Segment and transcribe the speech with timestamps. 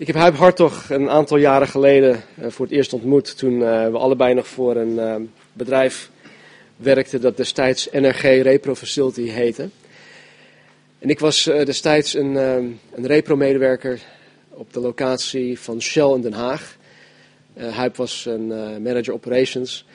[0.00, 3.38] Ik heb Huib Hartog een aantal jaren geleden eh, voor het eerst ontmoet.
[3.38, 5.16] Toen eh, we allebei nog voor een eh,
[5.52, 6.10] bedrijf
[6.76, 9.68] werkten dat destijds NRG Repro Facility heette.
[10.98, 14.00] En ik was destijds een, een repro-medewerker
[14.48, 16.76] op de locatie van Shell in Den Haag.
[17.56, 18.46] Huib was een
[18.82, 19.86] manager operations.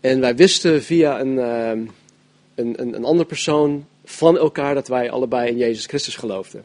[0.00, 1.36] En wij wisten via een,
[2.54, 6.64] een, een, persoon van elkaar dat wij allebei in Jezus Christus geloofden.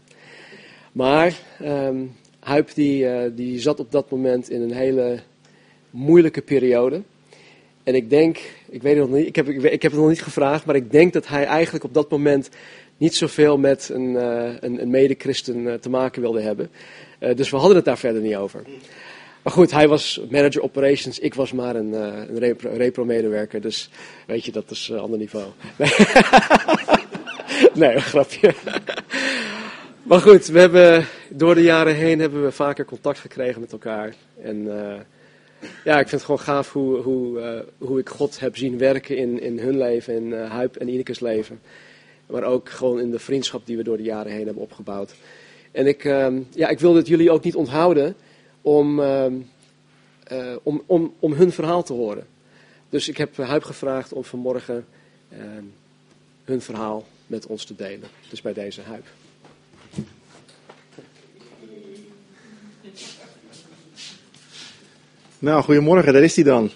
[0.92, 5.20] Maar um, Huip die, uh, die zat op dat moment in een hele
[5.90, 7.02] moeilijke periode.
[7.84, 8.38] En ik denk,
[8.70, 10.92] ik weet het nog niet, ik heb, ik, heb het nog niet gevraagd, maar ik
[10.92, 12.50] denk dat hij eigenlijk op dat moment
[12.98, 16.70] niet zoveel met een, uh, een, een mede-christen uh, te maken wilde hebben.
[17.36, 18.62] dus we hadden het daar verder niet over.
[19.42, 23.90] Maar goed, hij was manager operations, ik was maar een, een repro-medewerker, dus
[24.28, 25.48] weet je, dat is een ander niveau.
[27.74, 28.54] nee, grapje.
[30.04, 31.06] Maar goed, we hebben,
[31.36, 34.16] door de jaren heen hebben we vaker contact gekregen met elkaar.
[34.42, 34.96] En uh,
[35.84, 39.18] ja, ik vind het gewoon gaaf hoe, hoe, uh, hoe ik God heb zien werken
[39.18, 41.62] in, in hun leven, in uh, Huip en Ineke's leven.
[42.26, 45.14] Maar ook gewoon in de vriendschap die we door de jaren heen hebben opgebouwd.
[45.72, 46.04] En ik,
[46.50, 48.16] ja, ik wil het jullie ook niet onthouden
[48.62, 49.02] om,
[50.64, 52.28] om, om, om hun verhaal te horen.
[52.90, 54.86] Dus ik heb Huip gevraagd om vanmorgen
[56.44, 58.10] hun verhaal met ons te delen.
[58.30, 59.06] Dus bij deze Huip.
[65.44, 66.72] Nou, goedemorgen, daar is hij dan.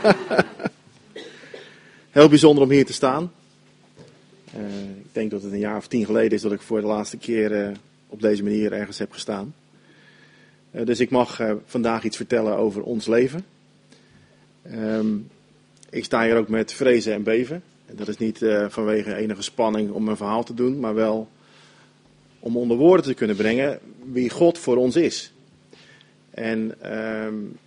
[2.10, 3.32] Heel bijzonder om hier te staan.
[4.56, 6.86] Uh, ik denk dat het een jaar of tien geleden is dat ik voor de
[6.86, 7.74] laatste keer uh,
[8.08, 9.54] op deze manier ergens heb gestaan.
[10.70, 13.44] Uh, dus ik mag vandaag iets vertellen over ons leven.
[14.74, 15.28] Um,
[15.90, 17.62] ik sta hier ook met vrezen en beven.
[17.86, 21.28] En dat is niet vanwege enige spanning om een verhaal te doen, maar wel
[22.38, 23.78] om onder woorden te kunnen brengen
[24.12, 25.32] wie God voor ons is.
[26.34, 26.74] En
[27.24, 27.58] um,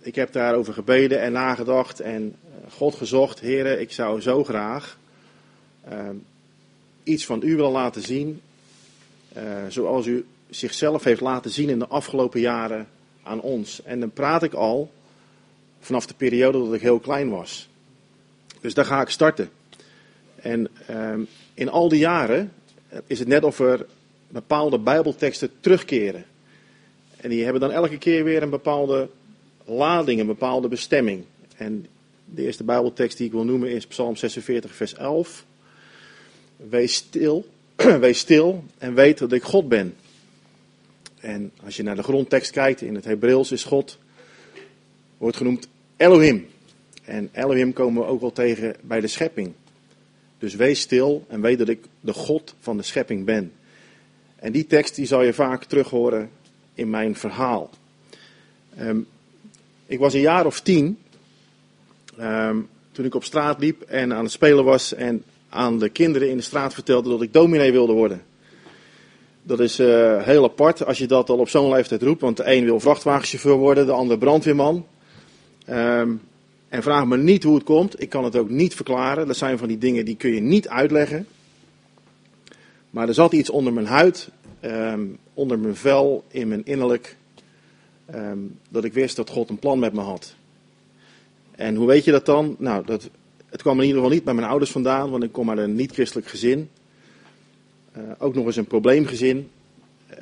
[0.00, 3.40] ik heb daarover gebeden en nagedacht en eh, God gezocht.
[3.40, 4.98] Heren, ik zou zo graag
[5.92, 6.24] um,
[7.02, 8.40] iets van u willen laten zien.
[9.36, 12.88] Uh, zoals u zichzelf heeft laten zien in de afgelopen jaren
[13.22, 13.82] aan ons.
[13.82, 14.90] En dan praat ik al
[15.80, 17.68] vanaf de periode dat ik heel klein was.
[18.60, 19.50] Dus daar ga ik starten.
[20.36, 22.52] En um, in al die jaren
[23.06, 23.86] is het net of er
[24.28, 26.24] bepaalde Bijbelteksten terugkeren.
[27.24, 29.08] En die hebben dan elke keer weer een bepaalde
[29.64, 31.24] lading, een bepaalde bestemming.
[31.56, 31.86] En
[32.24, 35.44] de eerste Bijbeltekst die ik wil noemen is Psalm 46, vers 11.
[36.56, 37.46] Wees stil,
[38.00, 39.94] wees stil en weet dat ik God ben.
[41.20, 43.98] En als je naar de grondtekst kijkt, in het Hebreeuws is God,
[45.18, 46.46] wordt genoemd Elohim.
[47.04, 49.52] En Elohim komen we ook wel tegen bij de schepping.
[50.38, 53.52] Dus wees stil en weet dat ik de God van de schepping ben.
[54.36, 56.30] En die tekst die zal je vaak terug horen
[56.74, 57.70] in mijn verhaal.
[58.80, 59.06] Um,
[59.86, 60.98] ik was een jaar of tien
[62.20, 66.30] um, toen ik op straat liep en aan het spelen was en aan de kinderen
[66.30, 68.22] in de straat vertelde dat ik dominee wilde worden.
[69.42, 72.52] Dat is uh, heel apart als je dat al op zo'n leeftijd roept, want de
[72.54, 74.86] een wil vrachtwagenchauffeur worden, de ander brandweerman.
[75.70, 76.20] Um,
[76.68, 79.26] en vraag me niet hoe het komt, ik kan het ook niet verklaren.
[79.26, 81.26] Dat zijn van die dingen die kun je niet uitleggen.
[82.90, 84.28] Maar er zat iets onder mijn huid
[85.34, 87.16] onder mijn vel, in mijn innerlijk,
[88.14, 90.34] um, dat ik wist dat God een plan met me had.
[91.50, 92.56] En hoe weet je dat dan?
[92.58, 93.10] Nou, dat,
[93.48, 95.74] het kwam in ieder geval niet bij mijn ouders vandaan, want ik kom uit een
[95.74, 96.70] niet-christelijk gezin.
[97.96, 99.50] Uh, ook nog eens een probleemgezin,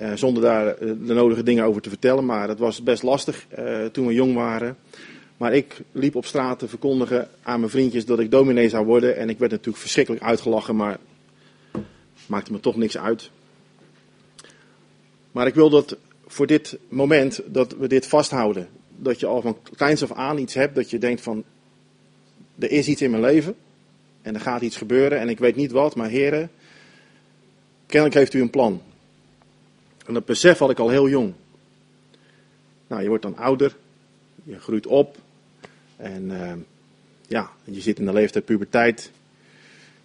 [0.01, 3.47] uh, zonder daar eh, de nodige dingen over te vertellen, maar het was best lastig
[3.93, 4.77] toen we jong waren.
[5.37, 9.17] Maar ik liep op straat te verkondigen aan mijn vriendjes dat ik dominee zou worden.
[9.17, 10.99] En ik werd natuurlijk verschrikkelijk uitgelachen, maar
[12.27, 13.31] maakte me toch niks uit.
[15.33, 18.69] Maar ik wil dat voor dit moment, dat we dit vasthouden.
[18.97, 21.45] Dat je al van kleins af aan iets hebt dat je denkt van,
[22.59, 23.55] er is iets in mijn leven.
[24.23, 26.51] En er gaat iets gebeuren en ik weet niet wat, maar heren,
[27.87, 28.83] kennelijk heeft u een plan.
[30.07, 31.33] En dat besef had ik al heel jong.
[32.87, 33.77] Nou, je wordt dan ouder,
[34.45, 35.17] je groeit op.
[35.97, 36.53] En uh,
[37.27, 39.11] ja, je zit in de leeftijd puberteit.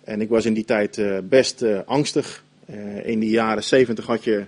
[0.04, 2.44] En ik was in die tijd uh, best uh, angstig.
[3.04, 4.46] in die jaren zeventig had je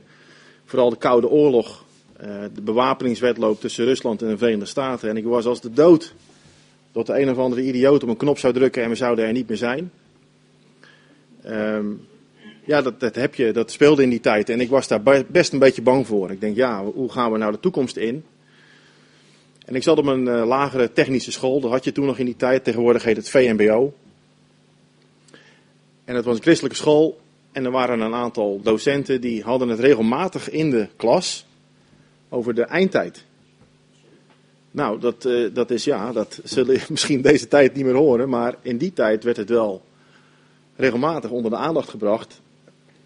[0.69, 1.85] vooral de Koude Oorlog,
[2.21, 5.09] uh, de bewapeningswetloop tussen Rusland en de Verenigde Staten.
[5.09, 6.13] En ik was als de dood
[6.91, 9.31] dat de een of andere idioot op een knop zou drukken en we zouden er
[9.31, 9.91] niet meer zijn.
[11.45, 12.07] Um,
[12.65, 14.49] ja, dat, dat, heb je, dat speelde in die tijd.
[14.49, 16.31] En ik was daar best een beetje bang voor.
[16.31, 18.23] Ik denk, ja, hoe gaan we nou de toekomst in?
[19.65, 21.59] En ik zat op een uh, lagere technische school.
[21.59, 22.63] Dat had je toen nog in die tijd.
[22.63, 23.93] Tegenwoordig heet het VMBO.
[26.05, 27.19] En het was een christelijke school.
[27.51, 31.45] En er waren een aantal docenten die hadden het regelmatig in de klas
[32.29, 33.25] over de eindtijd.
[34.71, 38.55] Nou, dat, uh, dat is ja, dat zullen misschien deze tijd niet meer horen, maar
[38.61, 39.81] in die tijd werd het wel
[40.75, 42.41] regelmatig onder de aandacht gebracht.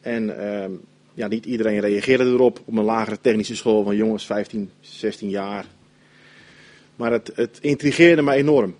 [0.01, 0.65] En uh,
[1.13, 5.65] ja, niet iedereen reageerde erop op een lagere technische school van jongens 15, 16 jaar.
[6.95, 8.75] Maar het, het intrigeerde me enorm.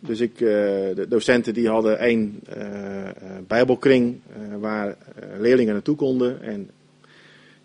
[0.00, 0.48] Dus ik, uh,
[0.94, 3.08] de docenten die hadden één uh,
[3.46, 4.20] bijbelkring
[4.60, 4.96] waar
[5.38, 6.42] leerlingen naartoe konden.
[6.42, 6.70] En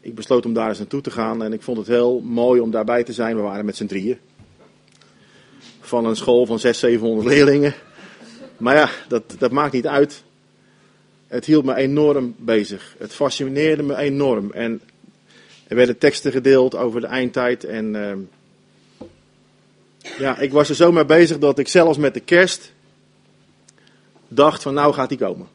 [0.01, 2.71] ik besloot om daar eens naartoe te gaan en ik vond het heel mooi om
[2.71, 3.35] daarbij te zijn.
[3.35, 4.17] We waren met z'n drieën.
[5.79, 7.73] Van een school van 600, 700 leerlingen.
[8.57, 10.23] Maar ja, dat, dat maakt niet uit.
[11.27, 12.95] Het hield me enorm bezig.
[12.97, 14.51] Het fascineerde me enorm.
[14.51, 14.81] En
[15.67, 17.63] er werden teksten gedeeld over de eindtijd.
[17.63, 18.11] En uh,
[20.17, 22.73] ja, ik was er zo mee bezig dat ik zelfs met de kerst
[24.27, 25.47] dacht van nou gaat die komen.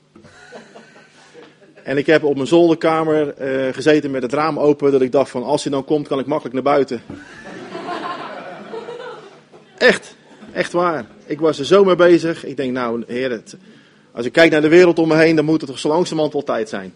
[1.82, 5.30] En ik heb op mijn zolderkamer uh, gezeten met het raam open, dat ik dacht
[5.30, 7.02] van als hij dan komt, kan ik makkelijk naar buiten.
[9.78, 10.14] echt,
[10.52, 11.06] echt waar.
[11.24, 12.44] Ik was er zo mee bezig.
[12.44, 13.42] Ik denk nou, heer,
[14.12, 16.32] als ik kijk naar de wereld om me heen, dan moet het toch zo langzamerhand
[16.32, 16.94] wel tijd zijn.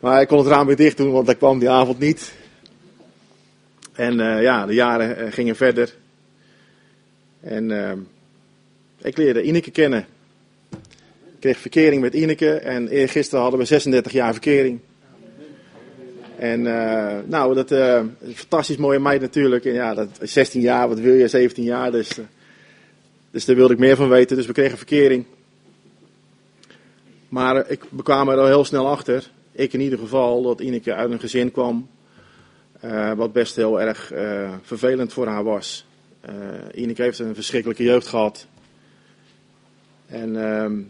[0.00, 2.32] Maar ik kon het raam weer dicht doen, want hij kwam die avond niet.
[3.92, 5.94] En uh, ja, de jaren uh, gingen verder.
[7.40, 8.06] En
[9.02, 10.06] ik leerde Ineke kennen
[11.42, 14.80] kreeg verkering met Ineke en eergisteren hadden we 36 jaar verkering.
[16.36, 19.64] En uh, nou, dat uh, een fantastisch mooie meid natuurlijk.
[19.64, 21.90] En ja, dat, 16 jaar, wat wil je, 17 jaar.
[21.90, 22.18] Dus,
[23.30, 24.36] dus daar wilde ik meer van weten.
[24.36, 25.24] Dus we kregen verkering.
[27.28, 31.10] Maar ik kwam er al heel snel achter, ik in ieder geval, dat Ineke uit
[31.10, 31.88] een gezin kwam.
[33.16, 34.12] Wat best heel erg
[34.62, 35.86] vervelend voor haar was.
[36.74, 38.46] Ineke heeft een verschrikkelijke jeugd gehad.
[40.06, 40.80] En ehm,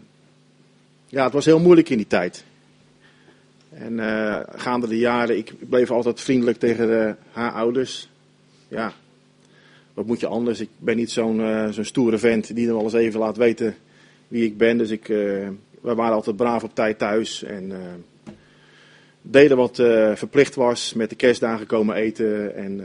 [1.07, 2.45] ja, het was heel moeilijk in die tijd.
[3.75, 8.09] En uh, gaande de jaren, ik bleef altijd vriendelijk tegen haar ouders.
[8.69, 8.93] Ja,
[9.95, 10.61] wat moet je anders?
[10.61, 13.75] Ik ben niet zo'n uh, stoere vent die dan wel eens even laat weten
[14.29, 14.79] wie ik ben.
[14.79, 15.49] Dus ik, uh,
[15.81, 17.43] we waren altijd braaf op tijd thuis.
[17.43, 17.73] En
[19.23, 19.77] deden wat
[20.15, 22.57] verplicht was, met de kerstdagen komen eten.
[22.57, 22.81] En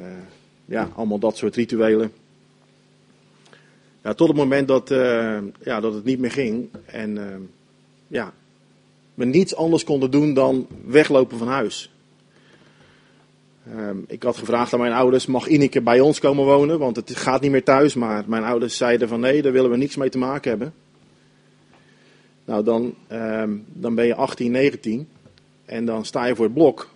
[0.66, 2.12] ja, allemaal dat soort rituelen.
[4.04, 4.90] Ja, tot het moment dat,
[5.64, 6.70] ja, dat het niet meer ging.
[6.86, 7.20] En
[8.08, 8.34] ja,
[9.14, 11.92] we niets anders konden doen dan weglopen van huis.
[13.76, 16.80] Um, ik had gevraagd aan mijn ouders, mag Ineke bij ons komen wonen?
[16.80, 17.94] Want het gaat niet meer thuis.
[17.94, 20.74] Maar mijn ouders zeiden van nee, daar willen we niks mee te maken hebben.
[22.46, 25.08] Nou, dan, um, dan ben je 18, 19.
[25.68, 26.90] En dan sta je voor het blok.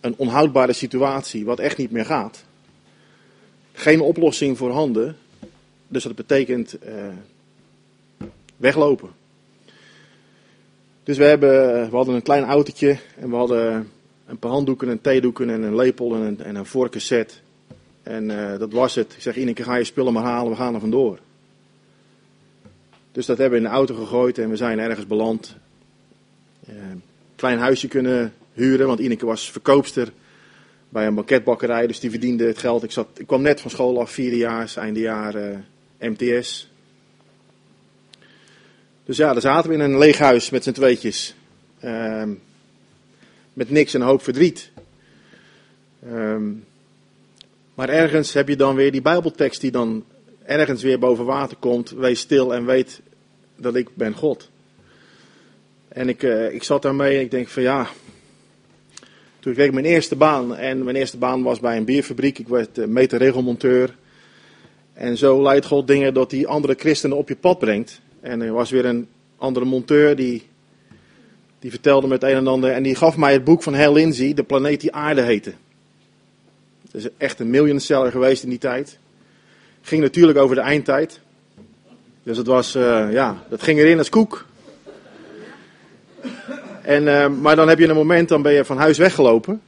[0.00, 2.44] Een onhoudbare situatie, wat echt niet meer gaat.
[3.72, 5.16] Geen oplossing voor handen.
[5.88, 8.26] Dus dat betekent uh,
[8.56, 9.10] weglopen.
[11.02, 11.50] Dus we, hebben,
[11.90, 13.90] we hadden een klein autootje en we hadden
[14.26, 17.40] een paar handdoeken en theedoeken en een lepel en een, en een vorkenset.
[18.02, 19.12] En uh, dat was het.
[19.12, 21.18] Ik zeg, Ineke, ga je spullen maar halen, we gaan er vandoor.
[23.12, 25.56] Dus dat hebben we in de auto gegooid en we zijn ergens beland.
[26.68, 26.74] Uh,
[27.40, 30.12] klein huisje kunnen huren, want Ineke was verkoopster
[30.88, 32.82] bij een banketbakkerij, dus die verdiende het geld.
[32.82, 35.56] Ik, zat, ik kwam net van school af, vierdejaars, eindejaar uh,
[35.98, 36.70] MTS.
[39.04, 41.34] Dus ja, daar zaten we in een leeg huis met z'n tweetjes.
[41.84, 42.22] Uh,
[43.52, 44.70] met niks en hoop verdriet.
[46.06, 46.64] Um,
[47.74, 50.04] maar ergens heb je dan weer die Bijbeltekst die dan
[50.44, 51.90] ergens weer boven water komt.
[51.90, 53.00] Wees stil en weet
[53.56, 54.50] dat ik ben God.
[55.92, 57.88] En ik, uh, ik zat daarmee en ik denk van ja.
[59.40, 60.56] Toen kreeg ik mijn eerste baan.
[60.56, 62.38] En mijn eerste baan was bij een bierfabriek.
[62.38, 63.96] Ik werd uh, meterregelmonteur.
[64.92, 68.00] En zo leidt God dingen dat hij andere christenen op je pad brengt.
[68.20, 70.42] En er was weer een andere monteur die,
[71.58, 72.70] die vertelde met een en ander.
[72.70, 75.52] En die gaf mij het boek van Hal Lindsey, De planeet die aarde heette.
[76.90, 78.98] Dat is echt een miljoenseller geweest in die tijd.
[79.82, 81.20] Ging natuurlijk over de eindtijd.
[82.22, 84.48] Dus het was, uh, ja, dat ging erin als koek.
[86.82, 89.60] En, uh, maar dan heb je een moment, dan ben je van huis weggelopen.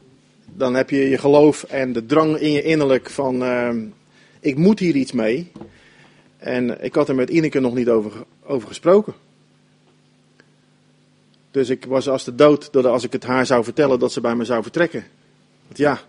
[0.44, 3.70] Dan heb je je geloof en de drang in je innerlijk van, uh,
[4.40, 5.52] ik moet hier iets mee.
[6.38, 8.12] En ik had er met Ineke nog niet over,
[8.44, 9.14] over gesproken.
[11.50, 14.20] Dus ik was als de dood dat als ik het haar zou vertellen dat ze
[14.20, 15.04] bij me zou vertrekken.
[15.66, 16.00] Want ja,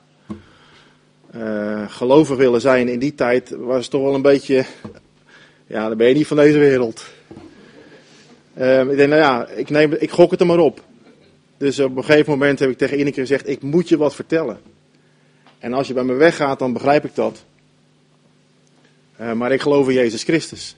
[1.36, 4.66] uh, gelovig willen zijn in die tijd was toch wel een beetje,
[5.68, 7.06] ja dan ben je niet van deze wereld.
[8.58, 10.82] Uh, ik denk nou ja, ik, neem, ik gok het er maar op.
[11.58, 14.60] Dus op een gegeven moment heb ik tegen Ineke gezegd, ik moet je wat vertellen.
[15.60, 17.44] En als je bij me weggaat, dan begrijp ik dat.
[19.22, 20.76] Uh, maar ik geloof in Jezus Christus.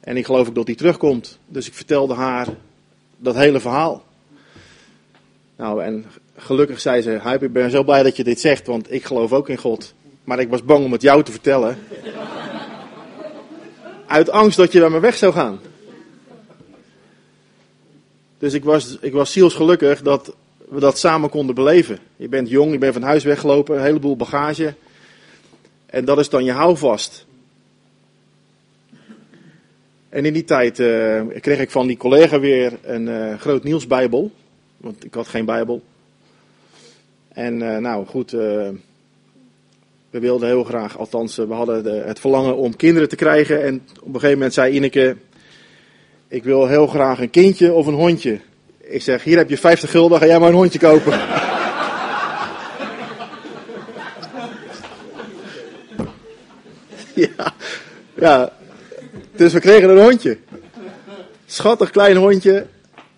[0.00, 1.38] En ik geloof ook dat hij terugkomt.
[1.46, 2.48] Dus ik vertelde haar
[3.16, 4.04] dat hele verhaal.
[5.56, 6.04] Nou, en
[6.36, 9.32] gelukkig zei ze, Huip, ik ben zo blij dat je dit zegt, want ik geloof
[9.32, 9.94] ook in God.
[10.24, 11.78] Maar ik was bang om het jou te vertellen.
[14.06, 15.60] Uit angst dat je bij me weg zou gaan.
[18.38, 20.34] Dus ik was, ik was zielsgelukkig dat
[20.68, 21.98] we dat samen konden beleven.
[22.16, 24.74] Je bent jong, je bent van huis weggelopen, een heleboel bagage.
[25.86, 27.26] En dat is dan je houvast.
[30.08, 34.30] En in die tijd uh, kreeg ik van die collega weer een uh, groot nieuwsbijbel.
[34.76, 35.82] Want ik had geen bijbel.
[37.28, 42.76] En uh, nou goed, we wilden heel graag, althans we hadden de, het verlangen om
[42.76, 43.62] kinderen te krijgen.
[43.62, 45.16] En op een gegeven moment zei Ineke,
[46.34, 48.40] ik wil heel graag een kindje of een hondje.
[48.80, 51.12] Ik zeg, hier heb je 50 gulden, ga jij maar een hondje kopen.
[57.26, 57.54] ja,
[58.14, 58.52] ja,
[59.36, 60.38] dus we kregen een hondje.
[61.46, 62.66] Schattig klein hondje,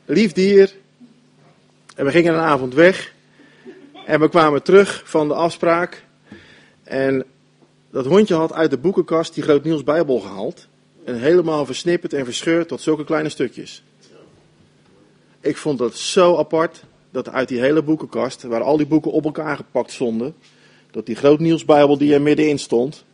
[0.04, 0.75] lief dier.
[1.94, 3.12] En we gingen een avond weg.
[4.06, 6.04] En we kwamen terug van de afspraak.
[6.85, 7.25] En
[7.90, 10.66] dat hondje had uit de boekenkast die Groot Niels Bijbel gehaald.
[11.06, 13.82] En helemaal versnipperd en verscheurd tot zulke kleine stukjes.
[15.40, 19.25] Ik vond dat zo apart dat uit die hele boekenkast, waar al die boeken op
[19.25, 20.34] elkaar gepakt stonden,
[20.90, 23.04] dat die Groot Niels Bijbel die er middenin stond,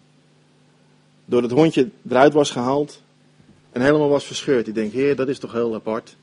[1.25, 3.03] door het hondje eruit was gehaald
[3.73, 4.69] en helemaal was verscheurd.
[4.69, 6.17] Ik denk, heer, dat is toch heel apart.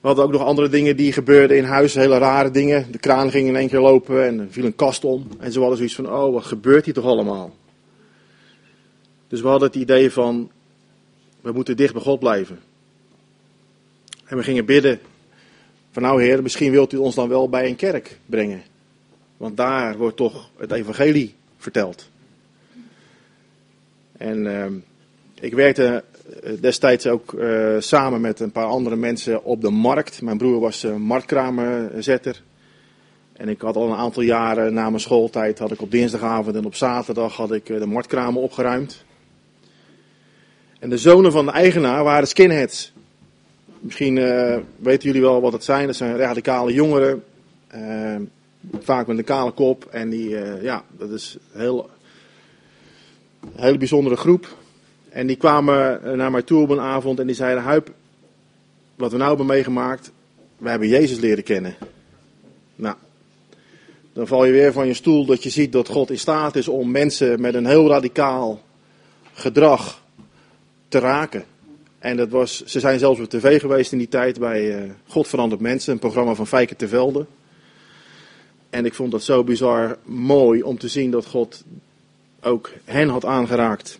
[0.00, 2.92] We hadden ook nog andere dingen die gebeurden in huis, hele rare dingen.
[2.92, 5.28] De kraan ging in één keer lopen en er viel een kast om.
[5.38, 7.54] En ze hadden zoiets van, oh, wat gebeurt hier toch allemaal?
[9.28, 10.50] Dus we hadden het idee van,
[11.40, 12.58] we moeten dicht bij God blijven.
[14.24, 15.00] En we gingen bidden
[15.90, 18.62] van, nou heer, misschien wilt u ons dan wel bij een kerk brengen.
[19.36, 22.08] Want daar wordt toch het evangelie verteld.
[24.12, 24.66] En uh,
[25.40, 26.04] ik werkte
[26.42, 30.22] eh, destijds ook uh, samen met een paar andere mensen op de markt.
[30.22, 32.42] Mijn broer was uh, marktkramerzetter.
[33.32, 36.64] En ik had al een aantal jaren na mijn schooltijd, had ik op dinsdagavond en
[36.64, 39.04] op zaterdag had ik de marktkramen opgeruimd.
[40.78, 42.92] En de zonen van de eigenaar waren skinheads.
[43.80, 44.14] Misschien
[44.76, 45.86] weten jullie wel wat het zijn.
[45.86, 47.24] Dat zijn radicale jongeren.
[48.80, 49.84] vaak met een kale kop.
[49.84, 50.28] En die,
[50.62, 51.90] ja, dat is heel
[53.54, 54.56] een hele bijzondere groep.
[55.16, 57.92] En die kwamen eh, naar mij toe op een avond en die zeiden: Huip,
[58.94, 60.12] wat we nou hebben meegemaakt,
[60.58, 61.74] we hebben Jezus leren kennen.
[62.74, 62.96] Nou,
[64.12, 66.68] dan val je weer van je stoel dat je ziet dat God in staat is
[66.68, 68.60] om mensen met een heel radicaal
[69.32, 70.02] gedrag
[70.88, 71.44] te raken.
[71.98, 75.28] En dat was, ze zijn zelfs op tv geweest in die tijd bij uh, God
[75.28, 77.26] verandert mensen, een programma van Fijke te Velde.
[78.70, 81.64] En ik vond dat zo bizar mooi om te zien dat God
[82.40, 83.98] ook hen had aangeraakt.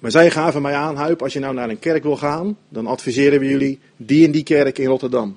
[0.00, 2.86] Maar zij gaven mij aan, Huip, als je nou naar een kerk wil gaan, dan
[2.86, 5.36] adviseren we jullie die en die kerk in Rotterdam.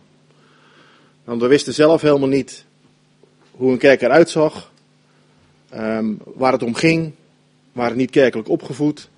[1.23, 2.65] Want we wisten zelf helemaal niet
[3.51, 4.71] hoe een kerk eruit zag,
[5.75, 7.11] um, waar het om ging,
[7.71, 9.09] waren niet kerkelijk opgevoed.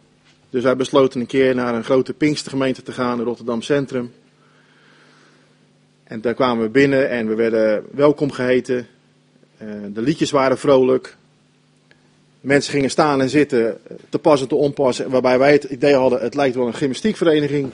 [0.52, 4.14] Dus wij besloten een keer naar een grote Pinkstergemeente te gaan in Rotterdam Centrum.
[6.04, 8.88] En daar kwamen we binnen en we werden welkom geheten.
[9.62, 11.16] Uh, de liedjes waren vrolijk.
[12.42, 13.78] Mensen gingen staan en zitten,
[14.10, 15.10] te passen, te onpassen.
[15.10, 17.72] Waarbij wij het idee hadden, het lijkt wel een gymnastiekvereniging.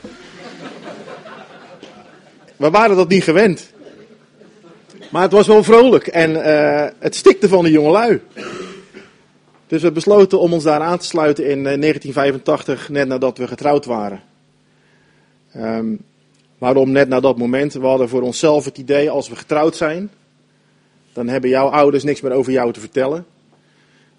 [2.57, 3.71] We waren dat niet gewend.
[5.11, 8.21] Maar het was wel vrolijk en uh, het stikte van de jongelui.
[9.67, 13.47] Dus we besloten om ons daar aan te sluiten in 1985, eh, net nadat we
[13.47, 14.21] getrouwd waren.
[15.55, 15.99] Um,
[16.57, 17.73] waarom net na dat moment?
[17.73, 20.09] We hadden voor onszelf het idee, als we getrouwd zijn,
[21.13, 23.25] dan hebben jouw ouders niks meer over jou te vertellen.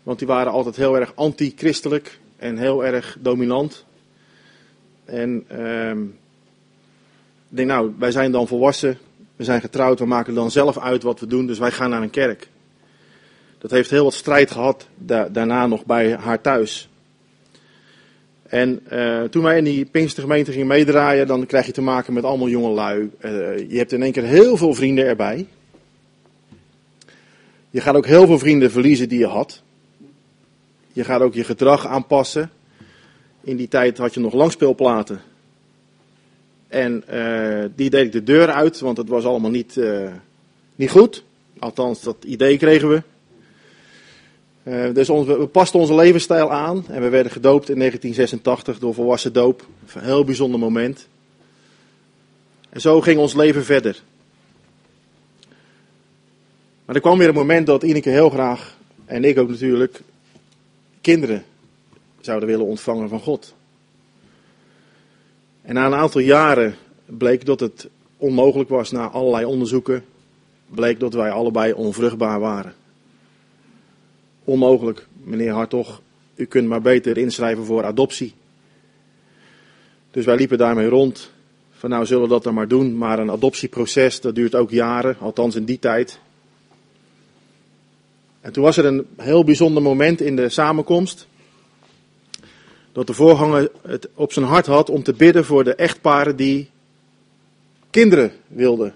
[0.03, 3.85] Want die waren altijd heel erg anti-christelijk en heel erg dominant.
[5.05, 5.91] En uh,
[7.51, 8.99] ik denk, nou, wij zijn dan volwassen,
[9.37, 12.03] we zijn getrouwd, we maken dan zelf uit wat we doen, dus wij gaan naar
[12.03, 12.49] een kerk.
[13.59, 16.89] Dat heeft heel wat strijd gehad da daarna nog bij haar thuis.
[18.49, 22.25] En uh, toen wij in die Pinkstergemeente gingen meedraaien, dan krijg je te maken met
[22.25, 23.11] allemaal jonge lui.
[23.21, 25.47] Uh, je hebt in één keer heel veel vrienden erbij.
[27.71, 29.63] Je gaat ook heel veel vrienden verliezen die je had.
[30.93, 32.51] Je gaat ook je gedrag aanpassen.
[33.41, 35.21] In die tijd had je nog langspeelplaten.
[36.69, 39.81] En uh, die deed ik de deur uit, want het was allemaal niet,
[40.77, 41.25] niet goed.
[41.59, 43.03] Althans, dat idee kregen we.
[44.69, 48.95] Uh, dus ons, we pasten onze levensstijl aan en we werden gedoopt in 1986 door
[48.95, 49.67] volwassen doop.
[49.95, 51.09] Een heel bijzonder moment.
[52.69, 54.03] En zo ging ons leven verder.
[56.85, 60.01] Maar er kwam weer een moment dat Ineke heel graag, en ik ook natuurlijk,
[61.01, 61.45] kinderen
[62.21, 63.55] zouden willen ontvangen van God.
[65.63, 70.05] En na een aantal jaren bleek dat het onmogelijk was na allerlei onderzoeken,
[70.67, 72.75] bleek dat wij allebei onvruchtbaar waren.
[74.49, 76.03] Onmogelijk, meneer Hartog.
[76.35, 78.35] U kunt maar beter inschrijven voor adoptie.
[80.11, 81.31] Dus wij liepen daarmee rond.
[81.71, 82.99] Van nou zullen we dat dan maar doen.
[82.99, 85.17] Maar een adoptieproces, dat duurt ook jaren.
[85.21, 86.19] Althans in die tijd.
[88.41, 91.27] En toen was er een heel bijzonder moment in de samenkomst.
[92.93, 96.71] Dat de voorganger het op zijn hart had om te bidden voor de echtparen die
[97.91, 98.95] kinderen wilden.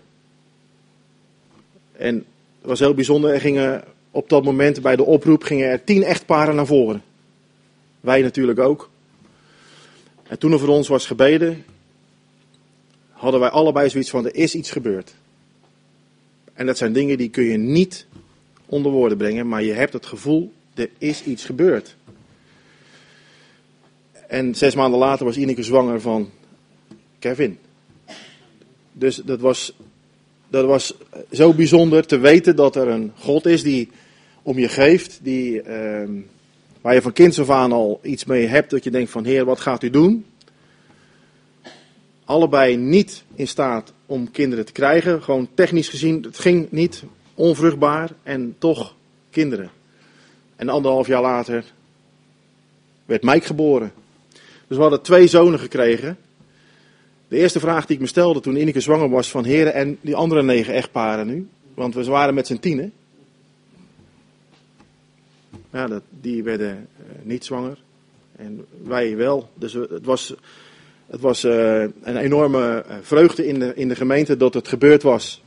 [1.92, 2.24] En het
[2.68, 3.32] was heel bijzonder.
[3.32, 7.02] Er gingen op dat moment bij de oproep gingen er tien echtparen naar voren.
[8.00, 8.90] Wij natuurlijk ook.
[10.28, 11.64] En toen er voor ons was gebeden,
[13.10, 15.14] hadden wij allebei zoiets van: er is iets gebeurd.
[16.52, 18.06] En dat zijn dingen die kun je niet
[18.66, 21.96] onder woorden brengen, maar je hebt het gevoel: er is iets gebeurd.
[24.28, 26.30] En zes maanden later was Ineke zwanger van
[27.18, 27.58] Kevin.
[28.92, 29.72] Dus dat was,
[30.48, 30.94] dat was
[31.30, 33.90] zo bijzonder te weten dat er een God is die
[34.42, 36.08] om je geeft, die, uh,
[36.80, 39.44] waar je van kinds af aan al iets mee hebt, dat je denkt van Heer,
[39.44, 40.24] wat gaat u doen?
[42.24, 47.02] Allebei niet in staat om kinderen te krijgen, gewoon technisch gezien, het ging niet,
[47.34, 48.94] onvruchtbaar en toch
[49.30, 49.70] kinderen.
[50.56, 51.64] En anderhalf jaar later
[53.04, 53.92] werd Mike geboren.
[54.66, 56.18] Dus we hadden twee zonen gekregen.
[57.28, 60.16] De eerste vraag die ik me stelde toen Ineke zwanger was van heren en die
[60.16, 61.48] andere negen echtparen nu.
[61.74, 62.92] Want we waren met z'n tienen.
[65.72, 67.78] Ja, dat, die werden uh, niet zwanger.
[68.36, 69.50] En wij wel.
[69.54, 70.34] Dus het was,
[71.06, 75.42] het was uh, een enorme vreugde in de, in de gemeente dat het gebeurd was.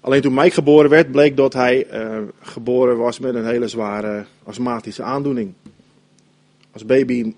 [0.00, 1.86] Alleen toen Mike geboren werd, bleek dat hij
[2.40, 5.52] geboren was met een hele zware astmatische aandoening.
[6.72, 7.34] Als baby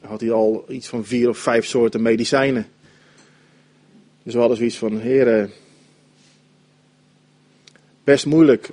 [0.00, 2.66] had hij al iets van vier of vijf soorten medicijnen.
[4.22, 5.50] Dus we hadden zoiets van, heren,
[8.04, 8.70] best moeilijk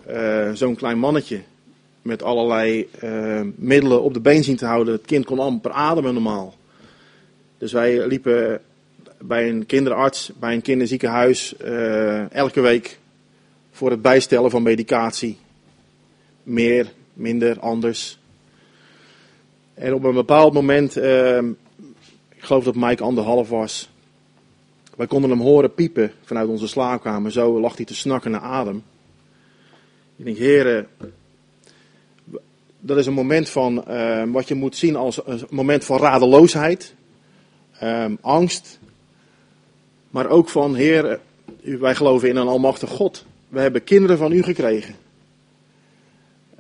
[0.54, 1.42] zo'n klein mannetje
[2.02, 4.94] met allerlei uh, middelen op de been zien te houden.
[4.94, 6.56] Het kind kon amper ademen normaal.
[7.58, 8.62] Dus wij liepen
[9.18, 13.00] bij een kinderarts, bij een kinderziekenhuis, uh, elke week
[13.72, 15.38] voor het bijstellen van medicatie.
[16.44, 18.20] Meer, minder, anders.
[19.74, 21.38] En op een bepaald moment, uh,
[22.30, 23.90] ik geloof dat Mike anderhalf was,
[24.96, 27.32] wij konden hem horen piepen vanuit onze slaapkamer.
[27.32, 28.84] Zo lag hij te snakken naar adem.
[30.16, 30.88] Ik denk, heren,
[32.82, 36.96] dat is een moment van uh, wat je moet zien als een moment van radeloosheid,
[37.84, 38.80] um, angst,
[40.10, 41.20] maar ook van, Heer,
[41.62, 43.26] wij geloven in een almachtig God.
[43.50, 44.96] We hebben kinderen van u gekregen.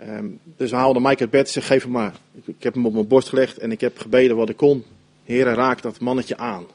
[0.08, 2.14] Um, dus we haalden Mike uit bed en geef hem maar.
[2.34, 4.84] Ik, ik, heb hem op mijn borst gelegd en ik heb gebeden wat ik kon.
[5.24, 6.66] Heer, raak dat mannetje aan.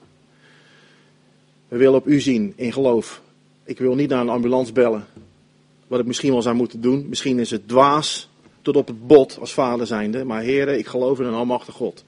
[1.69, 3.23] We willen op u zien in geloof.
[3.65, 5.07] Ik wil niet naar een ambulance bellen.
[5.87, 7.07] Wat ik misschien wel zou moeten doen.
[7.09, 8.29] Misschien is het dwaas
[8.67, 10.25] tot op het bot als vader zijnde.
[10.25, 12.05] Maar heren, ik geloof in een almachtig God.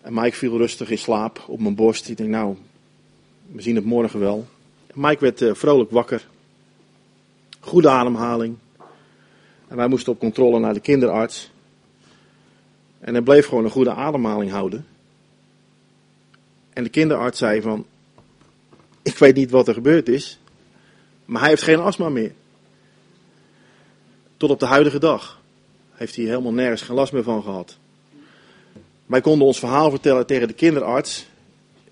[0.00, 2.08] En Mike viel rustig in slaap op mijn borst.
[2.08, 2.56] Ik denk, nou,
[3.52, 4.46] we zien het morgen wel.
[4.94, 6.28] Mike werd uh, vrolijk wakker.
[7.60, 8.56] Goede ademhaling.
[9.68, 11.50] En wij moesten op controle naar de kinderarts.
[12.98, 14.86] En hij bleef gewoon een goede ademhaling houden.
[16.72, 17.86] En de kinderarts zei van,
[19.02, 20.38] ik weet niet wat er gebeurd is,
[21.24, 22.32] maar hij heeft geen astma meer.
[24.38, 25.40] Tot op de huidige dag
[25.92, 27.76] heeft hij helemaal nergens geen last meer van gehad.
[29.06, 31.26] Wij konden ons verhaal vertellen tegen de kinderarts,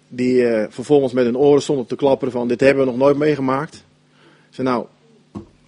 [0.09, 3.17] die uh, vervolgens met hun oren stond te klapperen van dit hebben we nog nooit
[3.17, 3.85] meegemaakt.
[4.51, 4.87] Ze nou,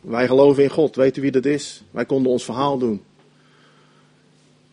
[0.00, 1.82] wij geloven in God, u wie dat is?
[1.90, 3.02] Wij konden ons verhaal doen.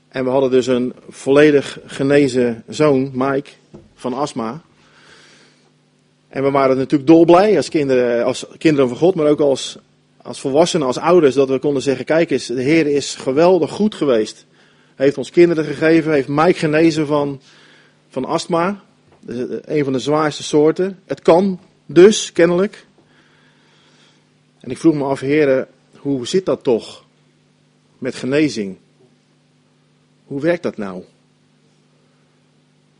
[0.08, 3.50] En we hadden dus een volledig genezen zoon, Mike,
[3.96, 4.62] van astma.
[6.28, 9.78] En we waren natuurlijk dolblij als kinderen, als kinderen van God, maar ook als,
[10.26, 13.96] als volwassenen, als ouders, dat we konden zeggen: Kijk eens, de Heer is geweldig goed
[13.96, 14.46] geweest.
[14.96, 17.42] Hij heeft ons kinderen gegeven, heeft Mike genezen van,
[18.10, 18.84] van astma.
[19.62, 21.00] Een van de zwaarste soorten.
[21.06, 22.86] Het kan dus, kennelijk.
[24.60, 27.04] En ik vroeg me af, heren, hoe zit dat toch
[27.98, 28.78] met genezing?
[30.26, 31.04] Hoe werkt dat nou?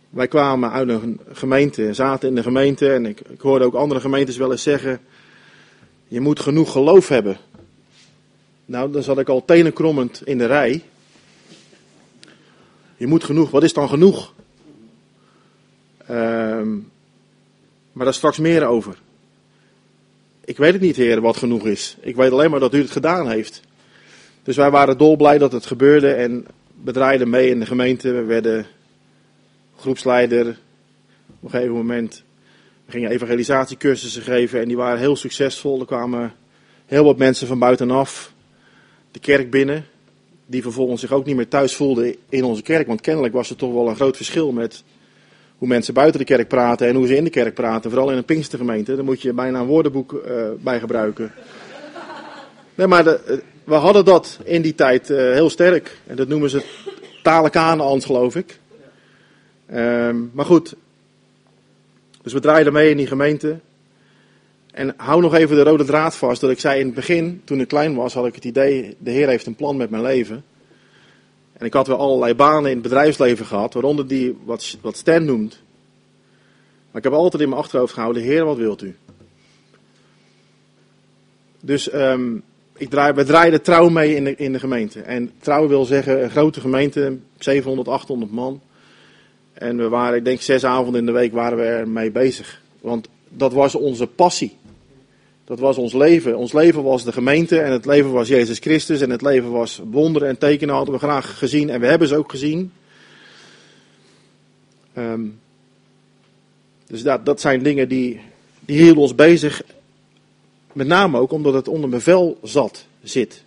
[0.10, 4.00] Wij kwamen uit een gemeente, zaten in de gemeente en ik, ik hoorde ook andere
[4.00, 5.00] gemeentes wel eens zeggen,
[6.08, 7.38] je moet genoeg geloof hebben.
[8.66, 10.84] Nou, dan zat ik al tenenkrommend in de rij.
[12.98, 14.34] Je moet genoeg, wat is dan genoeg?
[16.10, 16.92] Um,
[17.92, 18.98] maar daar straks meer over.
[20.46, 21.98] Ik weet het niet, Heer, wat genoeg is.
[22.00, 23.62] Ik weet alleen maar dat u het gedaan heeft.
[24.44, 26.46] Dus wij waren dolblij dat het gebeurde en
[26.84, 28.12] we draaiden mee in de gemeente.
[28.12, 28.66] We werden
[29.78, 30.48] groepsleider.
[31.28, 32.24] Op een gegeven moment
[32.86, 35.80] We gingen evangelisatiecursussen geven en die waren heel succesvol.
[35.80, 36.34] Er kwamen
[36.86, 38.34] heel wat mensen van buitenaf
[39.12, 39.86] de kerk binnen,
[40.46, 42.88] die vervolgens zich ook niet meer thuis voelden in onze kerk.
[42.88, 44.84] Want kennelijk was er toch wel een groot verschil met
[45.58, 47.90] hoe mensen buiten de kerk praten en hoe ze in de kerk praten.
[47.90, 51.32] Vooral in een Pinkstergemeente, daar moet je bijna een woordenboek uh, bij gebruiken.
[52.76, 55.98] Nee, maar eh, we hadden dat in die tijd uh, heel sterk.
[56.08, 56.64] En dat noemen ze
[57.24, 58.60] talenkaanans, geloof ik.
[59.74, 60.76] Um, maar goed,
[62.26, 63.60] dus we draaiden mee in die gemeente.
[64.72, 66.42] En hou nog even de rode draad vast.
[66.42, 69.12] Dat ik zei in het begin, toen ik klein was, had ik het idee, de
[69.12, 70.44] Heer heeft een plan met mijn leven.
[71.54, 75.26] En ik had wel allerlei banen in het bedrijfsleven gehad, waaronder die wat, wat Stan
[75.26, 75.62] noemt.
[76.92, 78.96] Maar ik heb altijd in mijn achterhoofd gehouden, Heer, wat wilt u?
[81.60, 82.44] Dus um,
[82.78, 85.02] ik draai, we draaiden trouw mee in de, in de gemeente.
[85.02, 88.62] En trouw wil zeggen een grote gemeente, 700, 800 man.
[89.56, 92.62] En we waren, ik denk zes avonden in de week waren we ermee bezig.
[92.82, 94.58] Want dat was onze passie.
[95.46, 96.38] Dat was ons leven.
[96.38, 99.82] Ons leven was de gemeente en het leven was Jezus Christus en het leven was
[99.92, 102.72] wonderen en tekenen hadden we graag gezien en we hebben ze ook gezien.
[104.98, 105.40] Um,
[106.88, 108.20] dus dat, dat zijn dingen die,
[108.60, 109.62] die hielden ons bezig.
[110.74, 113.45] Met name ook omdat het onder bevel zat, zit.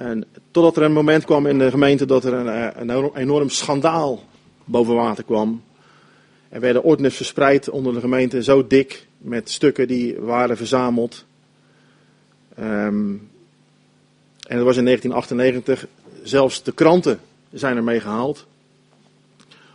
[0.00, 4.22] En totdat er een moment kwam in de gemeente dat er een, een enorm schandaal
[4.64, 5.62] boven water kwam.
[6.48, 11.24] Er werden ordners verspreid onder de gemeente, zo dik, met stukken die waren verzameld.
[12.60, 13.30] Um,
[14.46, 15.86] en dat was in 1998,
[16.22, 17.20] zelfs de kranten
[17.52, 18.46] zijn ermee gehaald.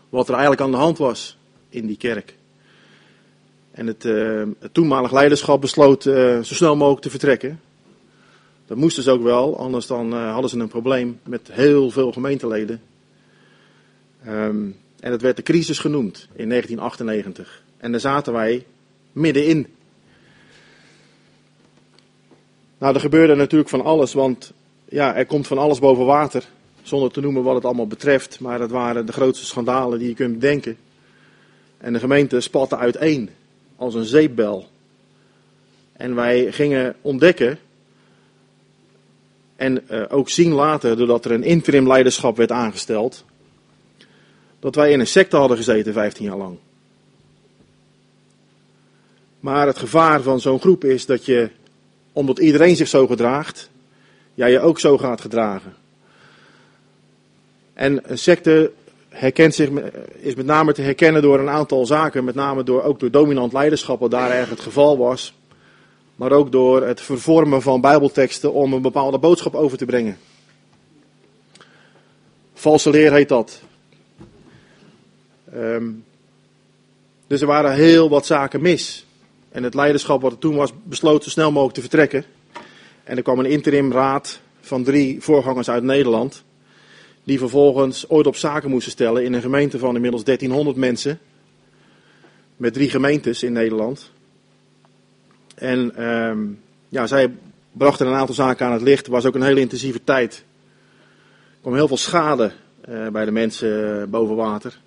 [0.09, 1.37] Wat er eigenlijk aan de hand was
[1.69, 2.35] in die kerk.
[3.71, 7.59] En het, uh, het toenmalig leiderschap besloot uh, zo snel mogelijk te vertrekken.
[8.67, 12.11] Dat moesten ze ook wel, anders dan uh, hadden ze een probleem met heel veel
[12.11, 12.81] gemeenteleden.
[14.27, 17.63] Um, en dat werd de crisis genoemd in 1998.
[17.77, 18.65] En daar zaten wij
[19.11, 19.67] middenin.
[22.77, 24.53] Nou, er gebeurde natuurlijk van alles, want
[24.89, 26.47] ja, er komt van alles boven water.
[26.81, 30.15] Zonder te noemen wat het allemaal betreft, maar dat waren de grootste schandalen die je
[30.15, 30.77] kunt bedenken.
[31.77, 33.29] En de gemeente spatte uiteen,
[33.75, 34.67] als een zeepbel.
[35.93, 37.59] En wij gingen ontdekken
[39.55, 43.25] en uh, ook zien later, doordat er een interim leiderschap werd aangesteld,
[44.59, 46.57] dat wij in een secte hadden gezeten 15 jaar lang.
[49.39, 51.49] Maar het gevaar van zo'n groep is dat je,
[52.13, 53.69] omdat iedereen zich zo gedraagt,
[54.33, 55.73] jij je ook zo gaat gedragen.
[57.73, 58.71] En een secte
[59.09, 59.69] herkent zich,
[60.19, 63.53] is met name te herkennen door een aantal zaken, met name door, ook door dominant
[63.53, 65.33] leiderschap, wat daar erg het geval was.
[66.15, 70.17] Maar ook door het vervormen van bijbelteksten om een bepaalde boodschap over te brengen.
[72.53, 73.61] Valse leer heet dat.
[75.53, 76.03] Um,
[77.27, 79.05] dus er waren heel wat zaken mis.
[79.49, 82.25] En het leiderschap wat er toen was, besloot zo snel mogelijk te vertrekken.
[83.03, 86.43] En er kwam een interimraad van drie voorgangers uit Nederland.
[87.23, 91.19] Die vervolgens ooit op zaken moesten stellen in een gemeente van inmiddels 1300 mensen.
[92.57, 94.11] Met drie gemeentes in Nederland.
[95.55, 97.31] En um, ja, zij
[97.71, 99.05] brachten een aantal zaken aan het licht.
[99.05, 100.45] Het was ook een hele intensieve tijd.
[101.51, 102.51] Er kwam heel veel schade
[102.89, 104.83] uh, bij de mensen uh, boven water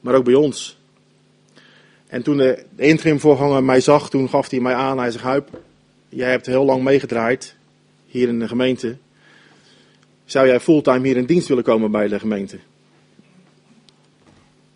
[0.00, 0.78] maar ook bij ons.
[2.06, 5.48] En toen de interimvoorganger mij zag, toen gaf hij mij aan, hij zegt, Huip,
[6.08, 7.56] jij hebt heel lang meegedraaid
[8.06, 8.96] hier in de gemeente.
[10.24, 12.58] Zou jij fulltime hier in dienst willen komen bij de gemeente?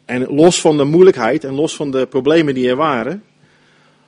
[0.05, 3.23] En los van de moeilijkheid en los van de problemen die er waren,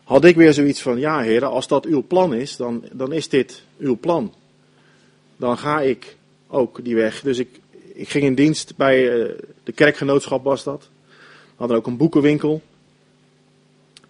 [0.06, 3.28] had ik weer zoiets van, ja heren, als dat uw plan is, dan, dan is
[3.28, 4.34] dit uw plan.
[5.36, 6.16] Dan ga ik
[6.48, 7.20] ook die weg.
[7.20, 7.60] Dus ik,
[7.94, 9.30] ik ging in dienst bij uh,
[9.64, 10.88] de kerkgenootschap was dat
[11.56, 12.62] hadden ook een boekenwinkel.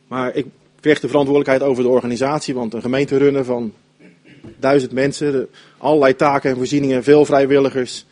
[0.06, 0.46] Maar ik
[0.80, 3.72] kreeg de verantwoordelijkheid over de organisatie, want een gemeente runnen van
[4.56, 8.06] duizend mensen, allerlei taken en voorzieningen, veel vrijwilligers,